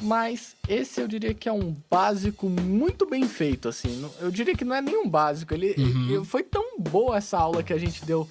[0.00, 4.04] Mas esse eu diria que é um básico muito bem feito, assim.
[4.20, 5.54] Eu diria que não é nenhum básico.
[5.54, 6.10] Ele, Uhum.
[6.10, 8.28] ele- foi tão boa essa aula que a gente deu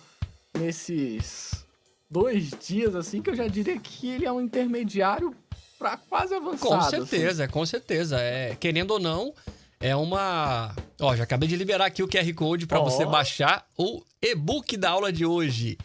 [0.58, 1.66] nesses
[2.10, 5.36] dois dias, assim, que eu já diria que ele é um intermediário
[5.80, 6.68] para quase avançado.
[6.70, 6.90] Com assim.
[7.06, 8.20] certeza, com certeza.
[8.20, 9.34] É, querendo ou não,
[9.80, 10.76] é uma.
[11.00, 12.84] Ó, já acabei de liberar aqui o QR Code para Ó.
[12.84, 15.78] você baixar o e-book da aula de hoje.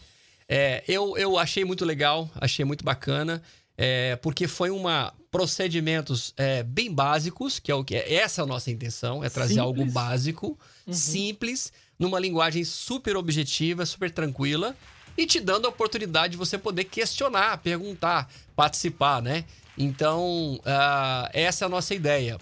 [0.47, 3.41] É, eu, eu achei muito legal, achei muito bacana,
[3.77, 8.47] é, porque foi uma procedimentos é, bem básicos, que é o que essa é a
[8.47, 9.65] nossa intenção, é trazer Simples.
[9.65, 10.57] algo básico,
[10.87, 10.93] Uhum.
[10.93, 14.75] simples, numa linguagem super objetiva, super tranquila
[15.17, 19.45] e te dando a oportunidade de você poder questionar, perguntar, participar, né?
[19.77, 22.37] Então, ah, essa é a nossa ideia.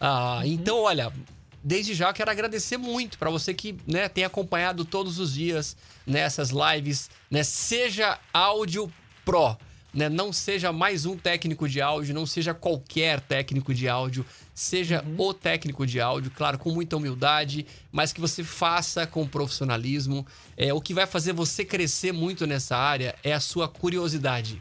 [0.00, 1.12] Ah, Então, olha,
[1.62, 5.76] desde já eu quero agradecer muito para você que né, tem acompanhado todos os dias
[6.06, 7.42] nessas lives, né?
[7.42, 8.92] Seja áudio
[9.24, 9.56] pro,
[9.92, 10.08] né?
[10.08, 14.24] Não seja mais um técnico de áudio, não seja qualquer técnico de áudio,
[14.58, 20.26] seja o técnico de áudio, claro, com muita humildade, mas que você faça com profissionalismo.
[20.56, 24.60] É, o que vai fazer você crescer muito nessa área é a sua curiosidade.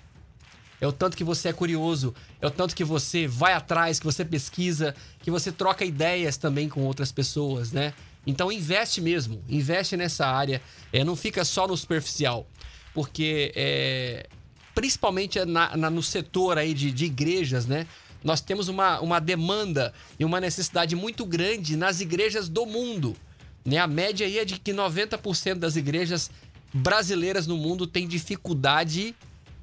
[0.79, 4.05] É o tanto que você é curioso, é o tanto que você vai atrás, que
[4.05, 7.93] você pesquisa, que você troca ideias também com outras pessoas, né?
[8.27, 10.61] Então investe mesmo, investe nessa área,
[10.93, 12.45] é, não fica só no superficial,
[12.93, 14.27] porque é,
[14.75, 17.87] principalmente na- na- no setor aí de, de igrejas, né?
[18.23, 23.15] Nós temos uma, uma demanda e uma necessidade muito grande nas igrejas do mundo.
[23.63, 23.77] Né?
[23.77, 26.31] A média aí é de que 90% das igrejas
[26.73, 29.15] brasileiras no mundo têm dificuldade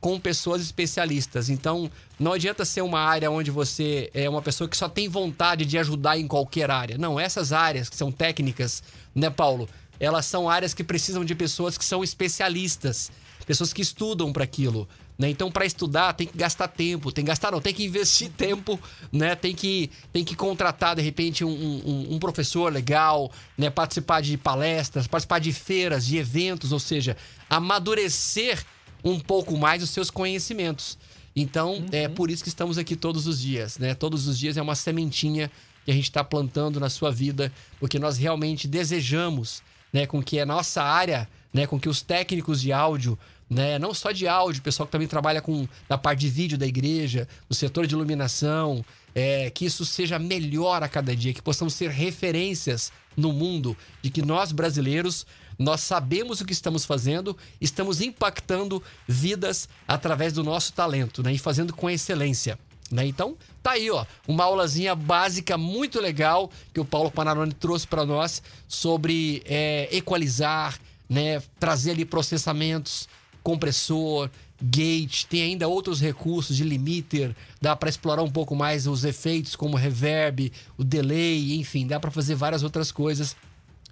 [0.05, 1.49] com pessoas especialistas.
[1.49, 1.91] Então,
[2.21, 5.79] não adianta ser uma área onde você é uma pessoa que só tem vontade de
[5.79, 6.99] ajudar em qualquer área.
[6.99, 8.83] Não, essas áreas que são técnicas,
[9.15, 9.67] né, Paulo?
[9.99, 13.11] Elas são áreas que precisam de pessoas que são especialistas,
[13.47, 14.87] pessoas que estudam para aquilo.
[15.17, 15.31] Né?
[15.31, 18.81] Então, para estudar, tem que gastar tempo, tem que gastar, não, tem que investir tempo,
[19.13, 19.37] né?
[19.37, 23.71] Tem que, tem que contratar, de repente, um, um- um professor legal, né?
[23.71, 27.17] Participar de palestras, participar de feiras, de eventos, ou seja,
[27.49, 28.65] amadurecer
[29.05, 30.99] um pouco mais os seus conhecimentos.
[31.37, 33.95] Então, é por isso que estamos aqui todos os dias, né?
[33.95, 35.51] Todos os dias é uma sementinha
[35.85, 39.63] que a gente está plantando na sua vida, porque nós realmente desejamos,
[39.93, 43.19] né, com que a nossa área, né, com que os técnicos de áudio,
[43.55, 46.67] né, não só de áudio, pessoal que também trabalha com na parte de vídeo da
[46.67, 48.85] igreja, no setor de iluminação,
[49.15, 54.11] é, que isso seja melhor a cada dia, que possamos ser referências no mundo, de
[54.11, 55.25] que nós brasileiros
[55.57, 61.33] nós sabemos o que estamos fazendo, estamos impactando vidas através do nosso talento, né?
[61.33, 62.59] E fazendo com excelência.
[62.91, 63.07] Né?
[63.07, 68.05] Então, tá aí, ó, uma aulazinha básica muito legal que o Paulo Panarone trouxe para
[68.05, 70.77] nós sobre é, equalizar,
[71.09, 71.41] né?
[71.61, 73.09] Trazer ali processamentos,
[73.45, 74.29] compressor,
[74.61, 79.55] gate, tem ainda outros recursos de limiter, dá para explorar um pouco mais os efeitos
[79.55, 83.37] como reverb, o delay, enfim, dá para fazer várias outras coisas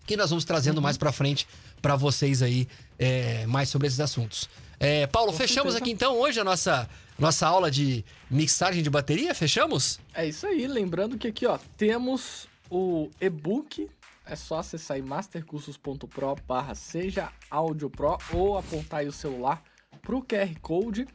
[0.06, 1.46] que nós vamos trazendo mais pra frente
[1.80, 2.66] pra vocês aí
[2.98, 4.48] é, mais sobre esses assuntos.
[4.80, 5.78] É, Paulo, Com fechamos certeza.
[5.78, 6.88] aqui então hoje a nossa,
[7.18, 9.32] nossa aula de mixagem de bateria?
[9.34, 10.00] Fechamos?
[10.12, 13.88] É isso aí, lembrando que aqui, ó, temos o e-book.
[14.24, 19.62] É só acessar aí mastercursos.pro barra seja áudio pro ou apontar aí o celular
[20.00, 21.06] pro QR Code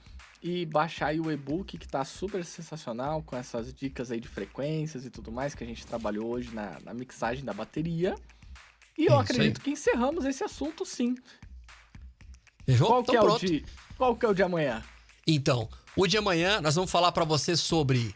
[0.41, 5.05] e baixar aí o e-book que tá super sensacional com essas dicas aí de frequências
[5.05, 8.15] e tudo mais que a gente trabalhou hoje na, na mixagem da bateria.
[8.97, 11.15] E eu É acredito que encerramos esse assunto sim.
[12.65, 12.87] Fechou?
[12.87, 13.65] Qual então que é o de
[13.97, 14.83] qual que é o de amanhã?
[15.25, 18.15] Então, o de amanhã nós vamos falar pra você sobre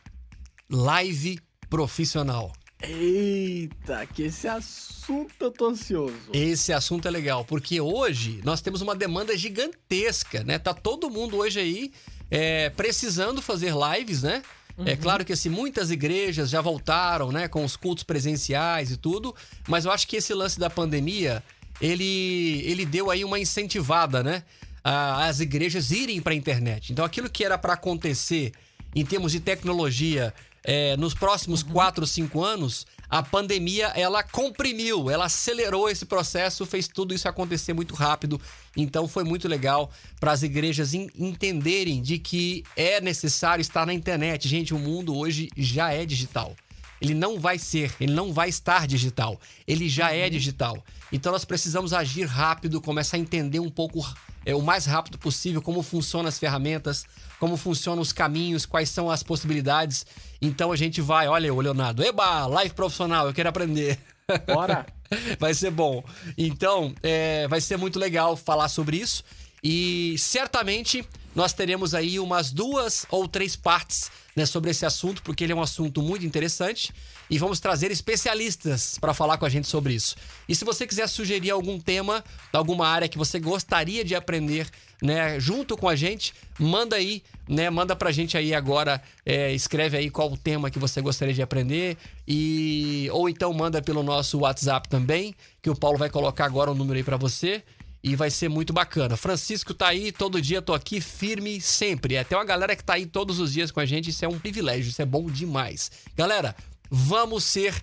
[0.69, 1.39] live
[1.69, 2.51] profissional.
[2.83, 6.15] Eita, que esse assunto eu tô ansioso.
[6.33, 10.57] Esse assunto é legal, porque hoje nós temos uma demanda gigantesca, né?
[10.57, 11.91] Tá todo mundo hoje aí
[12.29, 14.41] é, precisando fazer lives, né?
[14.77, 14.87] É uhum.
[14.87, 19.35] É claro que assim, muitas igrejas já voltaram, né, com os cultos presenciais e tudo,
[19.67, 21.43] mas eu acho que esse lance da pandemia,
[21.79, 24.43] ele, ele deu aí uma incentivada, né?
[24.83, 26.91] As igrejas irem para a internet.
[26.91, 28.51] Então aquilo que era para acontecer
[28.95, 30.33] em termos de tecnologia
[30.63, 31.71] é, nos próximos uhum.
[31.71, 37.73] 4, 5 anos, a pandemia ela comprimiu, ela acelerou esse processo, fez tudo isso acontecer
[37.73, 38.39] muito rápido.
[38.75, 44.47] Então foi muito legal para as igrejas entenderem de que é necessário estar na internet.
[44.47, 46.55] Gente, o mundo hoje já é digital.
[47.01, 49.39] Ele não vai ser, ele não vai estar digital.
[49.67, 50.29] Ele já é uhum.
[50.29, 50.85] digital.
[51.11, 54.07] Então nós precisamos agir rápido, começar a entender um pouco
[54.45, 57.05] é, o mais rápido possível como funcionam as ferramentas,
[57.39, 60.05] como funcionam os caminhos, quais são as possibilidades.
[60.41, 63.99] Então a gente vai, olha o Leonardo, eba, live profissional, eu quero aprender.
[64.47, 64.85] Bora!
[65.39, 66.03] vai ser bom.
[66.37, 69.23] Então, é, vai ser muito legal falar sobre isso.
[69.63, 75.43] E certamente nós teremos aí umas duas ou três partes né, sobre esse assunto, porque
[75.43, 76.93] ele é um assunto muito interessante
[77.29, 80.15] e vamos trazer especialistas para falar com a gente sobre isso.
[80.47, 84.67] E se você quiser sugerir algum tema, alguma área que você gostaria de aprender,
[85.01, 89.97] né, junto com a gente, manda aí, né, manda pra gente aí agora, é, escreve
[89.97, 94.39] aí qual o tema que você gostaria de aprender e ou então manda pelo nosso
[94.39, 97.63] WhatsApp também, que o Paulo vai colocar agora o um número aí para você
[98.03, 99.15] e vai ser muito bacana.
[99.15, 102.15] Francisco tá aí, todo dia tô aqui firme sempre.
[102.15, 104.39] É, uma galera que tá aí todos os dias com a gente, isso é um
[104.39, 105.91] privilégio, isso é bom demais.
[106.15, 106.55] Galera,
[106.89, 107.75] vamos ser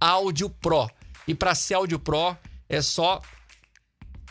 [0.00, 0.90] áudio pro.
[1.26, 2.36] E para ser áudio pro
[2.68, 3.20] é só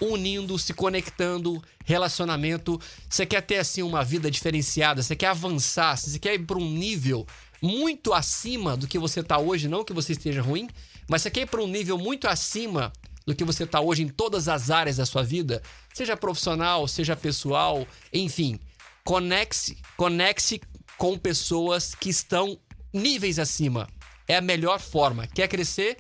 [0.01, 2.79] unindo, se conectando, relacionamento.
[3.09, 6.69] Você quer ter assim uma vida diferenciada, você quer avançar, você quer ir para um
[6.69, 7.25] nível
[7.61, 10.69] muito acima do que você tá hoje, não que você esteja ruim,
[11.09, 12.91] mas você quer ir para um nível muito acima
[13.29, 15.61] do que você está hoje em todas as áreas da sua vida,
[15.93, 18.59] seja profissional, seja pessoal, enfim.
[19.03, 20.59] Conecte-se conecte
[20.97, 22.57] com pessoas que estão
[22.91, 23.87] níveis acima.
[24.27, 25.27] É a melhor forma.
[25.27, 25.97] Quer crescer?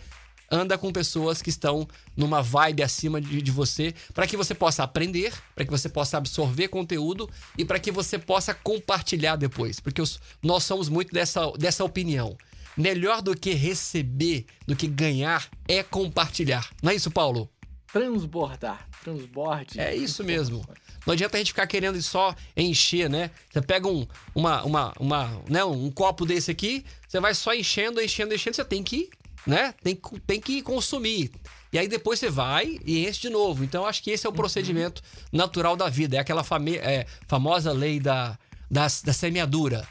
[0.51, 4.81] Anda com pessoas que estão numa vibe acima de, de você, para que você possa
[4.81, 9.79] aprender, para que você possa absorver conteúdo e para que você possa compartilhar depois.
[9.79, 12.35] Porque os, nós somos muito dessa, dessa opinião
[12.79, 16.69] melhor do que receber, do que ganhar, é compartilhar.
[16.81, 17.49] Não é isso, Paulo?
[17.91, 18.87] Transbordar.
[19.03, 19.79] Transborde.
[19.79, 20.65] É isso mesmo.
[21.05, 23.31] Não adianta a gente ficar querendo só encher, né?
[23.51, 28.01] Você pega um, uma, uma, uma, né, um copo desse aqui, você vai só enchendo,
[28.01, 29.09] enchendo, enchendo, você tem que,
[29.45, 29.73] né?
[29.83, 31.31] Tem, tem que consumir.
[31.73, 33.63] E aí depois você vai e enche de novo.
[33.63, 35.39] Então acho que esse é o procedimento uhum.
[35.39, 36.15] natural da vida.
[36.15, 36.45] É aquela
[36.81, 38.37] é, famosa lei da,
[38.69, 39.85] da, da semeadura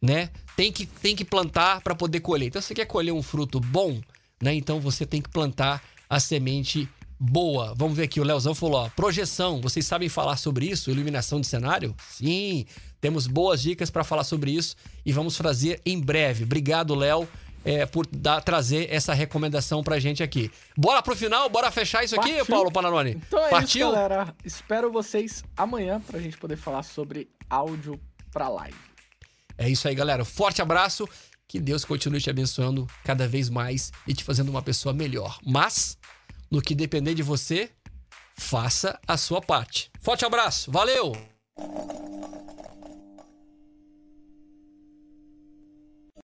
[0.00, 0.30] né?
[0.56, 2.46] Tem que, tem que plantar para poder colher.
[2.46, 4.00] Então, você quer colher um fruto bom,
[4.42, 4.54] né?
[4.54, 6.88] Então você tem que plantar a semente
[7.18, 7.74] boa.
[7.76, 10.90] Vamos ver aqui, o Leozão falou, ó, projeção, vocês sabem falar sobre isso?
[10.90, 11.94] Iluminação de cenário?
[12.08, 12.64] Sim,
[12.98, 14.74] temos boas dicas para falar sobre isso
[15.04, 16.44] e vamos fazer em breve.
[16.44, 17.28] Obrigado, Léo.
[17.62, 20.50] É, por dar, trazer essa recomendação pra gente aqui.
[20.74, 22.46] Bora pro final, bora fechar isso aqui, Partiu.
[22.46, 23.10] Paulo Panarone?
[23.10, 23.88] Então é Partiu?
[23.88, 24.34] isso, galera.
[24.42, 28.00] Espero vocês amanhã pra gente poder falar sobre áudio
[28.32, 28.89] pra live.
[29.60, 30.24] É isso aí, galera.
[30.24, 31.06] Forte abraço.
[31.46, 35.38] Que Deus continue te abençoando cada vez mais e te fazendo uma pessoa melhor.
[35.44, 35.98] Mas,
[36.50, 37.68] no que depender de você,
[38.38, 39.90] faça a sua parte.
[40.00, 40.70] Forte abraço.
[40.70, 41.12] Valeu!